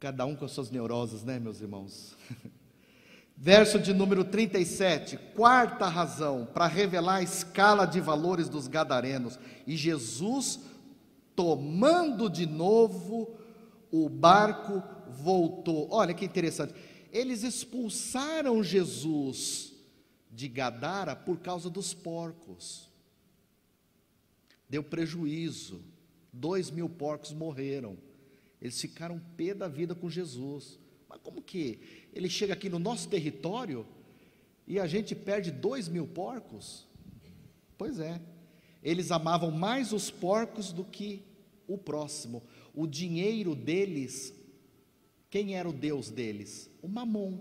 cada 0.00 0.24
um 0.24 0.34
com 0.34 0.44
as 0.44 0.52
suas 0.52 0.70
neuroses, 0.70 1.22
né, 1.22 1.38
meus 1.38 1.60
irmãos? 1.60 2.16
Verso 3.36 3.78
de 3.78 3.92
número 3.92 4.24
37, 4.24 5.18
quarta 5.34 5.88
razão 5.88 6.46
para 6.46 6.66
revelar 6.66 7.16
a 7.16 7.22
escala 7.22 7.86
de 7.86 8.00
valores 8.00 8.48
dos 8.48 8.68
gadarenos. 8.68 9.38
E 9.66 9.76
Jesus, 9.76 10.60
tomando 11.34 12.30
de 12.30 12.46
novo 12.46 13.36
o 13.90 14.08
barco, 14.08 14.82
voltou. 15.10 15.88
Olha 15.90 16.14
que 16.14 16.24
interessante. 16.24 16.74
Eles 17.10 17.42
expulsaram 17.42 18.62
Jesus 18.62 19.72
de 20.30 20.48
Gadara 20.48 21.14
por 21.14 21.40
causa 21.40 21.68
dos 21.68 21.92
porcos. 21.92 22.90
Deu 24.68 24.82
prejuízo. 24.82 25.84
Dois 26.32 26.70
mil 26.70 26.88
porcos 26.88 27.32
morreram. 27.32 27.98
Eles 28.60 28.80
ficaram 28.80 29.20
pé 29.36 29.52
da 29.52 29.68
vida 29.68 29.94
com 29.94 30.08
Jesus. 30.08 30.78
Mas 31.06 31.20
como 31.20 31.42
que 31.42 32.01
ele 32.12 32.28
chega 32.28 32.52
aqui 32.52 32.68
no 32.68 32.78
nosso 32.78 33.08
território 33.08 33.86
e 34.66 34.78
a 34.78 34.86
gente 34.86 35.14
perde 35.14 35.50
dois 35.50 35.88
mil 35.88 36.06
porcos? 36.06 36.86
Pois 37.78 37.98
é, 37.98 38.20
eles 38.82 39.10
amavam 39.10 39.50
mais 39.50 39.92
os 39.92 40.10
porcos 40.10 40.72
do 40.72 40.84
que 40.84 41.22
o 41.66 41.78
próximo. 41.78 42.42
O 42.74 42.86
dinheiro 42.86 43.54
deles, 43.54 44.34
quem 45.30 45.54
era 45.56 45.68
o 45.68 45.72
Deus 45.72 46.10
deles? 46.10 46.70
O 46.82 46.88
mamon. 46.88 47.38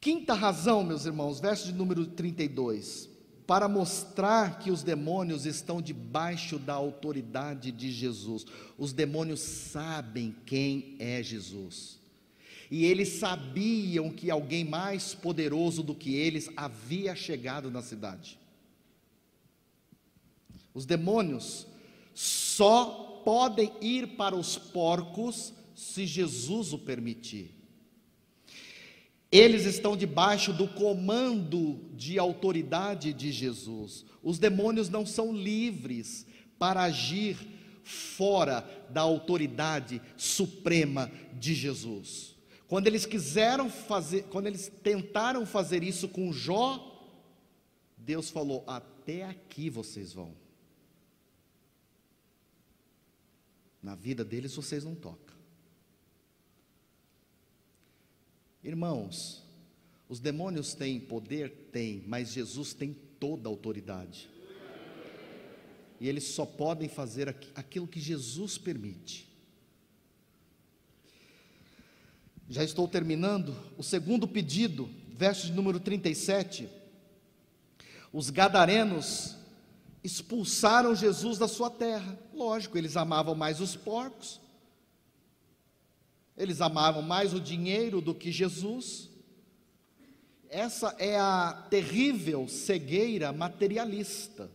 Quinta 0.00 0.34
razão, 0.34 0.84
meus 0.84 1.04
irmãos, 1.04 1.40
verso 1.40 1.66
de 1.66 1.72
número 1.72 2.06
32 2.06 3.15
para 3.46 3.68
mostrar 3.68 4.58
que 4.58 4.70
os 4.70 4.82
demônios 4.82 5.46
estão 5.46 5.80
debaixo 5.80 6.58
da 6.58 6.74
autoridade 6.74 7.70
de 7.70 7.92
Jesus. 7.92 8.44
Os 8.76 8.92
demônios 8.92 9.40
sabem 9.40 10.34
quem 10.44 10.96
é 10.98 11.22
Jesus. 11.22 12.00
E 12.70 12.84
eles 12.84 13.08
sabiam 13.20 14.10
que 14.10 14.30
alguém 14.30 14.64
mais 14.64 15.14
poderoso 15.14 15.82
do 15.82 15.94
que 15.94 16.14
eles 16.14 16.50
havia 16.56 17.14
chegado 17.14 17.70
na 17.70 17.82
cidade. 17.82 18.38
Os 20.74 20.84
demônios 20.84 21.66
só 22.12 23.22
podem 23.24 23.72
ir 23.80 24.16
para 24.16 24.34
os 24.34 24.58
porcos 24.58 25.54
se 25.74 26.04
Jesus 26.04 26.72
o 26.72 26.78
permitir. 26.78 27.55
Eles 29.30 29.64
estão 29.64 29.96
debaixo 29.96 30.52
do 30.52 30.68
comando 30.68 31.80
de 31.94 32.18
autoridade 32.18 33.12
de 33.12 33.32
Jesus. 33.32 34.04
Os 34.22 34.38
demônios 34.38 34.88
não 34.88 35.04
são 35.04 35.32
livres 35.32 36.26
para 36.58 36.82
agir 36.82 37.36
fora 37.82 38.68
da 38.90 39.00
autoridade 39.00 40.00
suprema 40.16 41.10
de 41.34 41.54
Jesus. 41.54 42.34
Quando 42.68 42.86
eles 42.86 43.06
quiseram 43.06 43.70
fazer, 43.70 44.24
quando 44.24 44.46
eles 44.46 44.70
tentaram 44.82 45.46
fazer 45.46 45.82
isso 45.82 46.08
com 46.08 46.32
Jó, 46.32 46.96
Deus 47.96 48.30
falou: 48.30 48.64
até 48.66 49.24
aqui 49.24 49.70
vocês 49.70 50.12
vão. 50.12 50.34
Na 53.80 53.94
vida 53.94 54.24
deles 54.24 54.54
vocês 54.54 54.84
não 54.84 54.96
tocam. 54.96 55.35
Irmãos, 58.66 59.44
os 60.08 60.18
demônios 60.18 60.74
têm 60.74 60.98
poder? 60.98 61.68
Tem, 61.70 62.02
mas 62.04 62.32
Jesus 62.32 62.74
tem 62.74 62.92
toda 62.92 63.48
a 63.48 63.52
autoridade. 63.52 64.28
E 66.00 66.08
eles 66.08 66.24
só 66.24 66.44
podem 66.44 66.88
fazer 66.88 67.28
aquilo 67.54 67.86
que 67.86 68.00
Jesus 68.00 68.58
permite. 68.58 69.32
Já 72.50 72.64
estou 72.64 72.88
terminando. 72.88 73.56
O 73.78 73.84
segundo 73.84 74.26
pedido, 74.26 74.90
verso 75.10 75.46
de 75.46 75.52
número 75.52 75.78
37. 75.78 76.68
Os 78.12 78.30
gadarenos 78.30 79.36
expulsaram 80.02 80.92
Jesus 80.92 81.38
da 81.38 81.46
sua 81.46 81.70
terra. 81.70 82.18
Lógico, 82.34 82.76
eles 82.76 82.96
amavam 82.96 83.36
mais 83.36 83.60
os 83.60 83.76
porcos, 83.76 84.40
eles 86.36 86.60
amavam 86.60 87.02
mais 87.02 87.32
o 87.32 87.40
dinheiro 87.40 88.00
do 88.00 88.14
que 88.14 88.30
Jesus. 88.30 89.10
Essa 90.48 90.94
é 90.98 91.18
a 91.18 91.66
terrível 91.70 92.46
cegueira 92.46 93.32
materialista. 93.32 94.50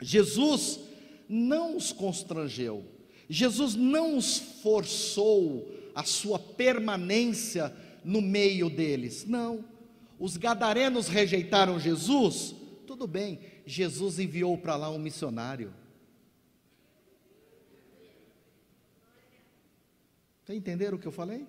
Jesus 0.00 0.80
não 1.28 1.76
os 1.76 1.92
constrangeu, 1.92 2.84
Jesus 3.28 3.74
não 3.74 4.16
os 4.16 4.38
forçou 4.38 5.72
a 5.94 6.04
sua 6.04 6.38
permanência 6.38 7.74
no 8.04 8.20
meio 8.20 8.68
deles. 8.68 9.24
Não. 9.26 9.64
Os 10.18 10.36
gadarenos 10.36 11.08
rejeitaram 11.08 11.78
Jesus, 11.78 12.54
tudo 12.86 13.06
bem, 13.06 13.40
Jesus 13.64 14.18
enviou 14.18 14.56
para 14.58 14.76
lá 14.76 14.90
um 14.90 14.98
missionário. 14.98 15.72
Você 20.44 20.54
entenderam 20.54 20.96
o 20.96 21.00
que 21.00 21.06
eu 21.06 21.12
falei? 21.12 21.46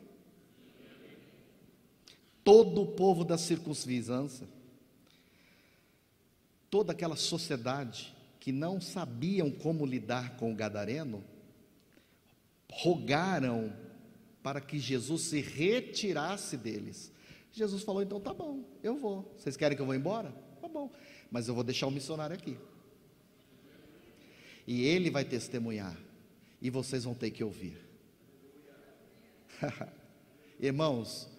Todo 2.43 2.81
o 2.81 2.87
povo 2.87 3.23
da 3.23 3.37
circunvizinhança, 3.37 4.47
toda 6.69 6.91
aquela 6.91 7.15
sociedade 7.15 8.15
que 8.39 8.51
não 8.51 8.81
sabiam 8.81 9.49
como 9.49 9.85
lidar 9.85 10.35
com 10.37 10.51
o 10.51 10.55
gadareno, 10.55 11.23
rogaram 12.69 13.73
para 14.43 14.59
que 14.59 14.77
Jesus 14.77 15.21
se 15.21 15.39
retirasse 15.39 16.57
deles. 16.57 17.11
Jesus 17.51 17.83
falou: 17.83 18.01
então 18.01 18.19
tá 18.19 18.33
bom, 18.33 18.63
eu 18.83 18.97
vou. 18.97 19.33
Vocês 19.37 19.55
querem 19.55 19.77
que 19.77 19.81
eu 19.81 19.85
vá 19.85 19.95
embora? 19.95 20.31
Tá 20.59 20.67
bom, 20.67 20.91
mas 21.31 21.47
eu 21.47 21.55
vou 21.55 21.63
deixar 21.63 21.87
o 21.87 21.91
missionário 21.91 22.35
aqui. 22.35 22.57
E 24.67 24.83
ele 24.83 25.09
vai 25.09 25.23
testemunhar, 25.23 25.97
e 26.61 26.69
vocês 26.69 27.05
vão 27.05 27.13
ter 27.13 27.31
que 27.31 27.43
ouvir. 27.43 27.92
Irmãos, 30.59 31.29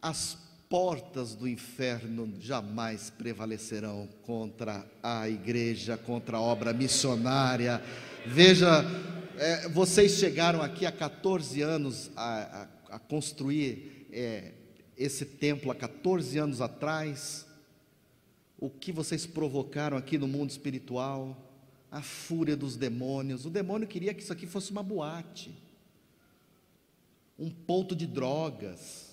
as 0.00 0.38
portas 0.68 1.34
do 1.34 1.48
inferno 1.48 2.34
jamais 2.40 3.10
prevalecerão 3.10 4.08
contra 4.22 4.84
a 5.02 5.28
igreja, 5.28 5.96
contra 5.96 6.36
a 6.36 6.40
obra 6.40 6.72
missionária. 6.72 7.82
Veja, 8.26 8.84
é, 9.36 9.68
vocês 9.68 10.12
chegaram 10.12 10.60
aqui 10.60 10.84
há 10.84 10.92
14 10.92 11.62
anos 11.62 12.10
a, 12.14 12.68
a, 12.90 12.96
a 12.96 12.98
construir 12.98 14.06
é, 14.12 14.52
esse 14.96 15.24
templo 15.24 15.70
há 15.70 15.74
14 15.74 16.38
anos 16.38 16.60
atrás. 16.60 17.46
O 18.58 18.68
que 18.68 18.92
vocês 18.92 19.24
provocaram 19.24 19.96
aqui 19.96 20.18
no 20.18 20.28
mundo 20.28 20.50
espiritual, 20.50 21.36
a 21.90 22.02
fúria 22.02 22.56
dos 22.56 22.76
demônios. 22.76 23.46
O 23.46 23.50
demônio 23.50 23.88
queria 23.88 24.12
que 24.12 24.22
isso 24.22 24.32
aqui 24.32 24.46
fosse 24.46 24.70
uma 24.70 24.82
boate, 24.82 25.56
um 27.38 27.50
ponto 27.50 27.94
de 27.94 28.06
drogas 28.06 29.08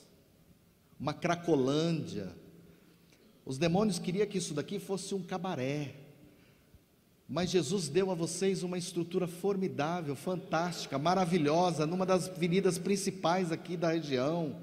uma 0.99 1.13
cracolândia. 1.13 2.35
Os 3.45 3.57
demônios 3.57 3.99
queriam 3.99 4.27
que 4.27 4.37
isso 4.37 4.53
daqui 4.53 4.79
fosse 4.79 5.13
um 5.13 5.21
cabaré. 5.21 5.95
Mas 7.27 7.49
Jesus 7.49 7.89
deu 7.89 8.11
a 8.11 8.15
vocês 8.15 8.63
uma 8.63 8.77
estrutura 8.77 9.27
formidável, 9.27 10.15
fantástica, 10.15 10.97
maravilhosa, 10.97 11.85
numa 11.85 12.05
das 12.05 12.29
avenidas 12.29 12.77
principais 12.77 13.51
aqui 13.51 13.75
da 13.75 13.91
região. 13.91 14.55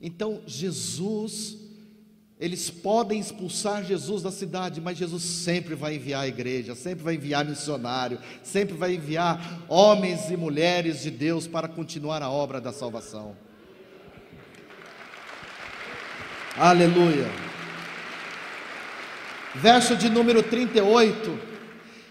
Então, 0.00 0.42
Jesus, 0.46 1.56
eles 2.38 2.68
podem 2.68 3.20
expulsar 3.20 3.84
Jesus 3.84 4.22
da 4.22 4.30
cidade, 4.30 4.80
mas 4.80 4.98
Jesus 4.98 5.22
sempre 5.22 5.74
vai 5.74 5.94
enviar 5.94 6.22
a 6.22 6.28
igreja, 6.28 6.74
sempre 6.74 7.04
vai 7.04 7.14
enviar 7.14 7.44
missionário, 7.44 8.18
sempre 8.42 8.76
vai 8.76 8.94
enviar 8.94 9.64
homens 9.68 10.30
e 10.30 10.36
mulheres 10.36 11.00
de 11.02 11.10
Deus 11.12 11.46
para 11.46 11.68
continuar 11.68 12.22
a 12.22 12.30
obra 12.30 12.60
da 12.60 12.72
salvação. 12.72 13.36
Aleluia. 16.56 17.30
Verso 19.54 19.96
de 19.96 20.10
número 20.10 20.42
38. 20.42 21.54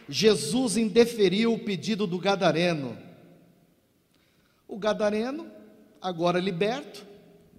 Jesus 0.08 0.78
indeferiu 0.78 1.54
o 1.54 1.60
pedido 1.60 2.08
do 2.08 2.18
gadareno. 2.18 2.98
O 4.68 4.78
gadareno, 4.78 5.48
agora 6.02 6.40
liberto, 6.40 7.06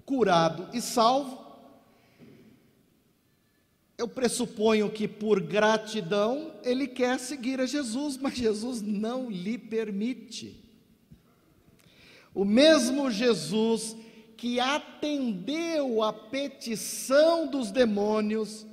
curado 0.05 0.69
e 0.73 0.81
salvo, 0.81 1.44
eu 3.97 4.09
pressuponho 4.09 4.91
que 4.91 5.07
por 5.07 5.41
gratidão 5.41 6.53
ele 6.65 6.89
quer 6.89 7.19
seguir 7.19 7.61
a 7.61 7.67
Jesus, 7.67 8.17
mas 8.17 8.35
Jesus 8.35 8.83
não 8.83 9.31
lhe 9.31 9.57
permite. 9.57 10.63
O 12.35 12.45
mesmo 12.45 13.11
Jesus 13.11 13.97
que 14.37 14.59
atendeu 14.59 16.03
a 16.03 16.13
petição 16.13 17.47
dos 17.47 17.71
demônios, 17.71 18.67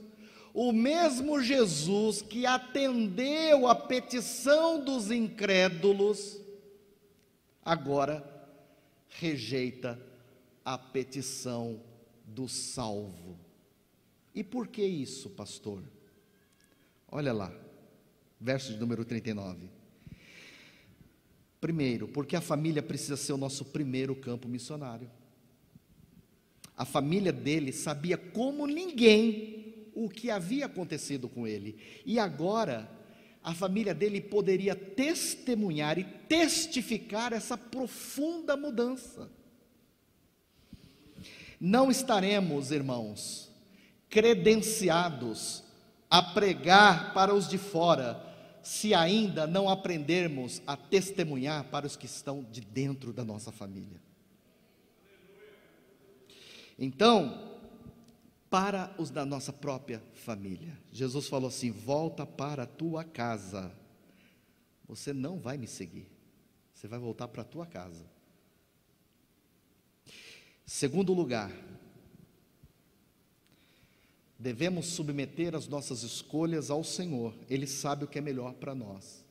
o 0.53 0.71
mesmo 0.71 1.39
Jesus 1.39 2.23
que 2.23 2.47
atendeu 2.47 3.67
a 3.67 3.75
petição 3.75 4.83
dos 4.83 5.11
incrédulos, 5.11 6.41
agora 7.63 8.25
rejeita 9.07 10.01
a 10.65 10.79
petição 10.79 11.79
do 12.25 12.49
salvo. 12.49 13.50
E 14.33 14.43
por 14.43 14.67
que 14.67 14.83
isso, 14.83 15.29
pastor? 15.29 15.83
Olha 17.07 17.33
lá, 17.33 17.53
verso 18.39 18.73
de 18.73 18.79
número 18.79 19.03
39. 19.03 19.69
Primeiro, 21.59 22.07
porque 22.07 22.35
a 22.35 22.41
família 22.41 22.81
precisa 22.81 23.17
ser 23.17 23.33
o 23.33 23.37
nosso 23.37 23.65
primeiro 23.65 24.15
campo 24.15 24.47
missionário. 24.47 25.11
A 26.75 26.85
família 26.85 27.31
dele 27.31 27.71
sabia 27.71 28.17
como 28.17 28.65
ninguém 28.65 29.89
o 29.93 30.09
que 30.09 30.31
havia 30.31 30.65
acontecido 30.65 31.29
com 31.29 31.45
ele. 31.45 31.77
E 32.05 32.17
agora, 32.17 32.89
a 33.43 33.53
família 33.53 33.93
dele 33.93 34.21
poderia 34.21 34.75
testemunhar 34.75 35.99
e 35.99 36.03
testificar 36.03 37.33
essa 37.33 37.57
profunda 37.57 38.55
mudança. 38.55 39.29
Não 41.59 41.91
estaremos, 41.91 42.71
irmãos, 42.71 43.50
credenciados 44.11 45.63
a 46.09 46.21
pregar 46.21 47.13
para 47.13 47.33
os 47.33 47.47
de 47.47 47.57
fora, 47.57 48.21
se 48.61 48.93
ainda 48.93 49.47
não 49.47 49.69
aprendermos 49.69 50.61
a 50.67 50.75
testemunhar 50.75 51.63
para 51.71 51.87
os 51.87 51.95
que 51.95 52.05
estão 52.05 52.43
de 52.43 52.59
dentro 52.59 53.13
da 53.13 53.23
nossa 53.23 53.51
família. 53.51 53.99
Então, 56.77 57.57
para 58.49 58.93
os 58.97 59.09
da 59.09 59.25
nossa 59.25 59.53
própria 59.53 60.03
família, 60.13 60.77
Jesus 60.91 61.29
falou 61.29 61.47
assim: 61.47 61.71
volta 61.71 62.25
para 62.25 62.63
a 62.63 62.67
tua 62.67 63.05
casa. 63.05 63.71
Você 64.87 65.13
não 65.13 65.39
vai 65.39 65.57
me 65.57 65.67
seguir, 65.67 66.11
você 66.73 66.85
vai 66.85 66.99
voltar 66.99 67.29
para 67.29 67.43
a 67.43 67.45
tua 67.45 67.65
casa. 67.65 68.05
Segundo 70.65 71.13
lugar, 71.13 71.51
devemos 74.41 74.87
submeter 74.87 75.55
as 75.55 75.67
nossas 75.67 76.03
escolhas 76.03 76.69
ao 76.69 76.83
Senhor, 76.83 77.33
Ele 77.49 77.67
sabe 77.67 78.05
o 78.05 78.07
que 78.07 78.17
é 78.17 78.21
melhor 78.21 78.53
para 78.53 78.75
nós. 78.75 79.23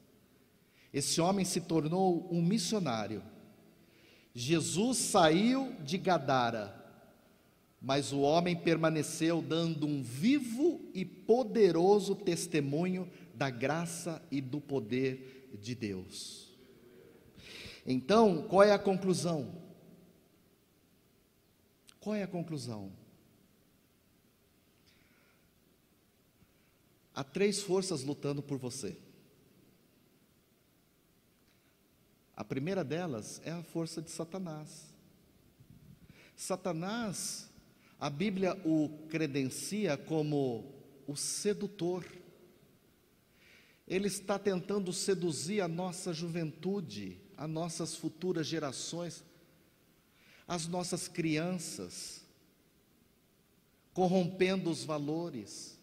Esse 0.92 1.20
homem 1.20 1.44
se 1.44 1.60
tornou 1.60 2.28
um 2.32 2.42
missionário. 2.42 3.22
Jesus 4.34 4.98
saiu 4.98 5.74
de 5.82 5.98
Gadara 5.98 6.80
mas 7.80 8.12
o 8.12 8.20
homem 8.20 8.54
permaneceu 8.54 9.40
dando 9.40 9.86
um 9.86 10.02
vivo 10.02 10.80
e 10.92 11.04
poderoso 11.04 12.14
testemunho 12.14 13.10
da 13.34 13.48
graça 13.48 14.22
e 14.30 14.40
do 14.40 14.60
poder 14.60 15.48
de 15.58 15.74
Deus. 15.74 16.54
Então, 17.86 18.42
qual 18.42 18.62
é 18.62 18.72
a 18.72 18.78
conclusão? 18.78 19.54
Qual 21.98 22.14
é 22.14 22.22
a 22.22 22.28
conclusão? 22.28 22.92
Há 27.14 27.24
três 27.24 27.62
forças 27.62 28.02
lutando 28.02 28.42
por 28.42 28.58
você. 28.58 28.96
A 32.36 32.44
primeira 32.44 32.82
delas 32.82 33.40
é 33.44 33.50
a 33.50 33.62
força 33.62 34.00
de 34.00 34.10
Satanás. 34.10 34.86
Satanás 36.36 37.50
a 38.00 38.08
Bíblia 38.08 38.58
o 38.64 38.88
credencia 39.10 39.94
como 39.94 40.72
o 41.06 41.14
sedutor. 41.14 42.06
Ele 43.86 44.08
está 44.08 44.38
tentando 44.38 44.90
seduzir 44.90 45.60
a 45.60 45.68
nossa 45.68 46.14
juventude, 46.14 47.20
as 47.36 47.50
nossas 47.50 47.94
futuras 47.94 48.46
gerações, 48.46 49.22
as 50.48 50.66
nossas 50.66 51.08
crianças, 51.08 52.24
corrompendo 53.92 54.70
os 54.70 54.82
valores. 54.82 55.78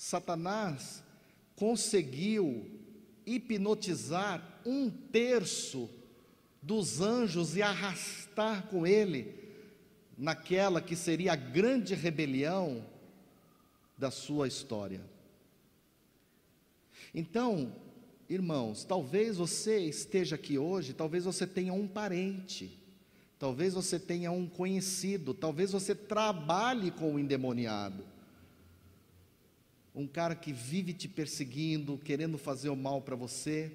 Satanás 0.00 1.04
conseguiu 1.54 2.66
hipnotizar 3.26 4.42
um 4.64 4.88
terço 4.88 5.90
dos 6.62 7.02
anjos 7.02 7.54
e 7.54 7.60
arrastar 7.60 8.66
com 8.68 8.86
ele 8.86 9.34
naquela 10.16 10.80
que 10.80 10.96
seria 10.96 11.34
a 11.34 11.36
grande 11.36 11.94
rebelião 11.94 12.82
da 13.98 14.10
sua 14.10 14.48
história. 14.48 15.02
Então, 17.14 17.70
irmãos, 18.26 18.84
talvez 18.84 19.36
você 19.36 19.80
esteja 19.80 20.36
aqui 20.36 20.56
hoje, 20.56 20.94
talvez 20.94 21.24
você 21.24 21.46
tenha 21.46 21.74
um 21.74 21.86
parente, 21.86 22.80
talvez 23.38 23.74
você 23.74 23.98
tenha 23.98 24.32
um 24.32 24.48
conhecido, 24.48 25.34
talvez 25.34 25.72
você 25.72 25.94
trabalhe 25.94 26.90
com 26.90 27.16
o 27.16 27.18
endemoniado. 27.18 28.02
Um 29.94 30.06
cara 30.06 30.34
que 30.34 30.52
vive 30.52 30.92
te 30.92 31.08
perseguindo, 31.08 31.98
querendo 31.98 32.38
fazer 32.38 32.68
o 32.68 32.76
mal 32.76 33.02
para 33.02 33.16
você. 33.16 33.72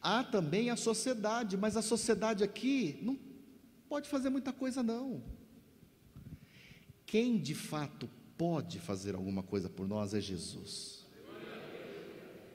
Há 0.00 0.22
também 0.24 0.70
a 0.70 0.76
sociedade, 0.76 1.56
mas 1.56 1.76
a 1.76 1.82
sociedade 1.82 2.42
aqui 2.44 2.98
não 3.02 3.18
pode 3.88 4.08
fazer 4.08 4.30
muita 4.30 4.52
coisa, 4.52 4.82
não. 4.82 5.22
Quem 7.04 7.38
de 7.38 7.54
fato 7.54 8.08
pode 8.36 8.78
fazer 8.78 9.14
alguma 9.14 9.42
coisa 9.42 9.68
por 9.68 9.86
nós 9.86 10.14
é 10.14 10.20
Jesus. 10.20 11.04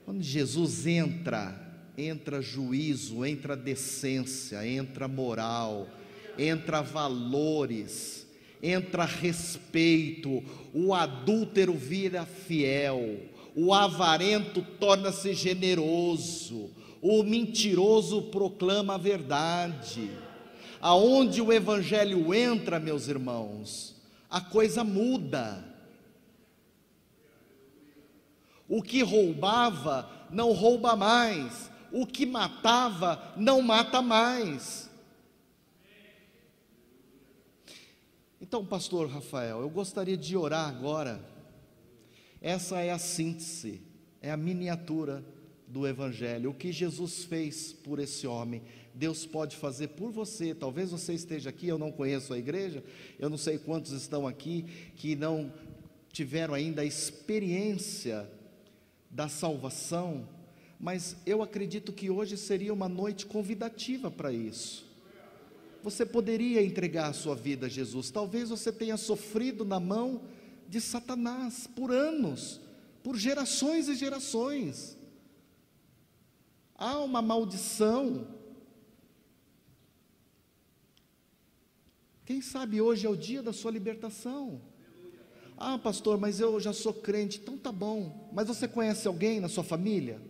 Quando 0.04 0.22
Jesus 0.22 0.86
entra, 0.86 1.72
entra 1.96 2.42
juízo, 2.42 3.24
entra 3.24 3.56
decência, 3.56 4.66
entra 4.66 5.06
moral, 5.06 5.88
entra 6.38 6.82
valores, 6.82 8.26
entra 8.62 9.04
respeito, 9.04 10.42
o 10.72 10.94
adúltero 10.94 11.74
vira 11.74 12.24
fiel, 12.24 13.20
o 13.56 13.74
avarento 13.74 14.62
torna-se 14.78 15.34
generoso, 15.34 16.70
o 17.02 17.24
mentiroso 17.24 18.22
proclama 18.22 18.94
a 18.94 18.98
verdade. 18.98 20.10
Aonde 20.80 21.42
o 21.42 21.52
evangelho 21.52 22.32
entra, 22.32 22.78
meus 22.78 23.08
irmãos, 23.08 23.96
a 24.30 24.40
coisa 24.40 24.84
muda. 24.84 25.64
O 28.68 28.82
que 28.82 29.02
roubava 29.02 30.08
não 30.30 30.52
rouba 30.52 30.96
mais, 30.96 31.70
o 31.92 32.06
que 32.06 32.24
matava 32.24 33.32
não 33.36 33.60
mata 33.60 34.00
mais. 34.00 34.90
Então, 38.42 38.66
pastor 38.66 39.08
Rafael, 39.08 39.60
eu 39.60 39.70
gostaria 39.70 40.16
de 40.16 40.36
orar 40.36 40.68
agora. 40.68 41.24
Essa 42.40 42.80
é 42.80 42.90
a 42.90 42.98
síntese, 42.98 43.80
é 44.20 44.32
a 44.32 44.36
miniatura 44.36 45.24
do 45.68 45.86
Evangelho. 45.86 46.50
O 46.50 46.54
que 46.54 46.72
Jesus 46.72 47.22
fez 47.22 47.72
por 47.72 48.00
esse 48.00 48.26
homem, 48.26 48.60
Deus 48.92 49.24
pode 49.24 49.54
fazer 49.54 49.88
por 49.90 50.10
você. 50.10 50.56
Talvez 50.56 50.90
você 50.90 51.14
esteja 51.14 51.50
aqui, 51.50 51.68
eu 51.68 51.78
não 51.78 51.92
conheço 51.92 52.34
a 52.34 52.38
igreja, 52.38 52.82
eu 53.16 53.30
não 53.30 53.38
sei 53.38 53.58
quantos 53.58 53.92
estão 53.92 54.26
aqui 54.26 54.66
que 54.96 55.14
não 55.14 55.52
tiveram 56.12 56.52
ainda 56.52 56.82
a 56.82 56.84
experiência 56.84 58.28
da 59.08 59.28
salvação, 59.28 60.28
mas 60.80 61.16
eu 61.24 61.42
acredito 61.42 61.92
que 61.92 62.10
hoje 62.10 62.36
seria 62.36 62.74
uma 62.74 62.88
noite 62.88 63.24
convidativa 63.24 64.10
para 64.10 64.32
isso. 64.32 64.91
Você 65.82 66.06
poderia 66.06 66.62
entregar 66.62 67.08
a 67.08 67.12
sua 67.12 67.34
vida 67.34 67.66
a 67.66 67.68
Jesus. 67.68 68.10
Talvez 68.10 68.50
você 68.50 68.70
tenha 68.70 68.96
sofrido 68.96 69.64
na 69.64 69.80
mão 69.80 70.22
de 70.68 70.80
Satanás 70.80 71.66
por 71.66 71.90
anos, 71.90 72.60
por 73.02 73.16
gerações 73.16 73.88
e 73.88 73.94
gerações. 73.94 74.96
Há 76.74 76.98
uma 77.00 77.20
maldição. 77.20 78.26
Quem 82.24 82.40
sabe 82.40 82.80
hoje 82.80 83.06
é 83.06 83.10
o 83.10 83.16
dia 83.16 83.42
da 83.42 83.52
sua 83.52 83.70
libertação. 83.70 84.62
Ah, 85.56 85.78
pastor, 85.78 86.18
mas 86.18 86.40
eu 86.40 86.58
já 86.58 86.72
sou 86.72 86.94
crente, 86.94 87.40
então 87.42 87.58
tá 87.58 87.70
bom. 87.70 88.30
Mas 88.32 88.48
você 88.48 88.66
conhece 88.66 89.06
alguém 89.06 89.40
na 89.40 89.48
sua 89.48 89.62
família? 89.62 90.20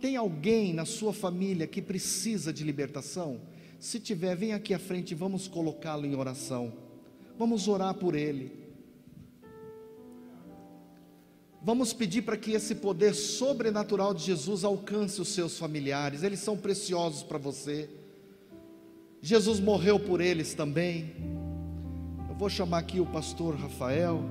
Tem 0.00 0.16
alguém 0.16 0.72
na 0.72 0.84
sua 0.84 1.12
família 1.12 1.66
que 1.66 1.82
precisa 1.82 2.52
de 2.52 2.64
libertação? 2.64 3.40
Se 3.80 3.98
tiver, 3.98 4.36
vem 4.36 4.52
aqui 4.52 4.74
à 4.74 4.78
frente 4.78 5.14
vamos 5.14 5.48
colocá-lo 5.48 6.04
em 6.04 6.14
oração. 6.14 6.70
Vamos 7.38 7.66
orar 7.66 7.94
por 7.94 8.14
ele. 8.14 8.52
Vamos 11.62 11.94
pedir 11.94 12.22
para 12.22 12.36
que 12.36 12.52
esse 12.52 12.74
poder 12.74 13.14
sobrenatural 13.14 14.12
de 14.12 14.24
Jesus 14.24 14.64
alcance 14.64 15.18
os 15.20 15.28
seus 15.28 15.58
familiares, 15.58 16.22
eles 16.22 16.40
são 16.40 16.58
preciosos 16.58 17.22
para 17.22 17.38
você. 17.38 17.88
Jesus 19.22 19.58
morreu 19.58 19.98
por 19.98 20.20
eles 20.20 20.52
também. 20.52 21.14
Eu 22.28 22.34
vou 22.34 22.50
chamar 22.50 22.78
aqui 22.78 23.00
o 23.00 23.06
pastor 23.06 23.54
Rafael. 23.56 24.22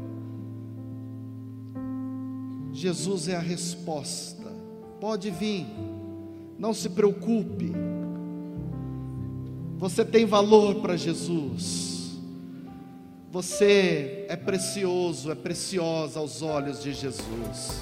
Jesus 2.71 3.27
é 3.27 3.35
a 3.35 3.39
resposta. 3.39 4.45
Pode 4.99 5.31
vir, 5.31 5.65
não 6.57 6.73
se 6.73 6.89
preocupe. 6.89 7.71
Você 9.80 10.03
tem 10.03 10.25
valor 10.25 10.75
para 10.82 10.97
Jesus. 10.97 12.19
Você 13.32 14.25
é 14.27 14.36
precioso, 14.36 15.32
é 15.32 15.36
preciosa 15.36 16.19
aos 16.19 16.41
olhos 16.41 16.84
de 16.84 16.91
Jesus. 16.91 17.80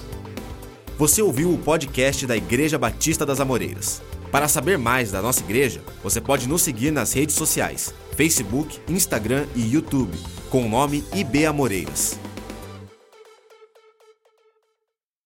Você 0.95 1.23
ouviu 1.23 1.51
o 1.51 1.57
podcast 1.57 2.27
da 2.27 2.37
Igreja 2.37 2.77
Batista 2.77 3.25
das 3.25 3.39
Amoreiras. 3.39 4.03
Para 4.31 4.47
saber 4.47 4.77
mais 4.77 5.11
da 5.11 5.23
nossa 5.23 5.41
igreja, 5.41 5.81
você 6.03 6.21
pode 6.21 6.47
nos 6.47 6.61
seguir 6.61 6.91
nas 6.91 7.13
redes 7.13 7.33
sociais: 7.33 7.91
Facebook, 8.15 8.79
Instagram 8.87 9.47
e 9.55 9.61
YouTube, 9.61 10.15
com 10.51 10.67
o 10.67 10.69
nome 10.69 11.03
IB 11.15 11.47
Amoreiras. 11.47 12.19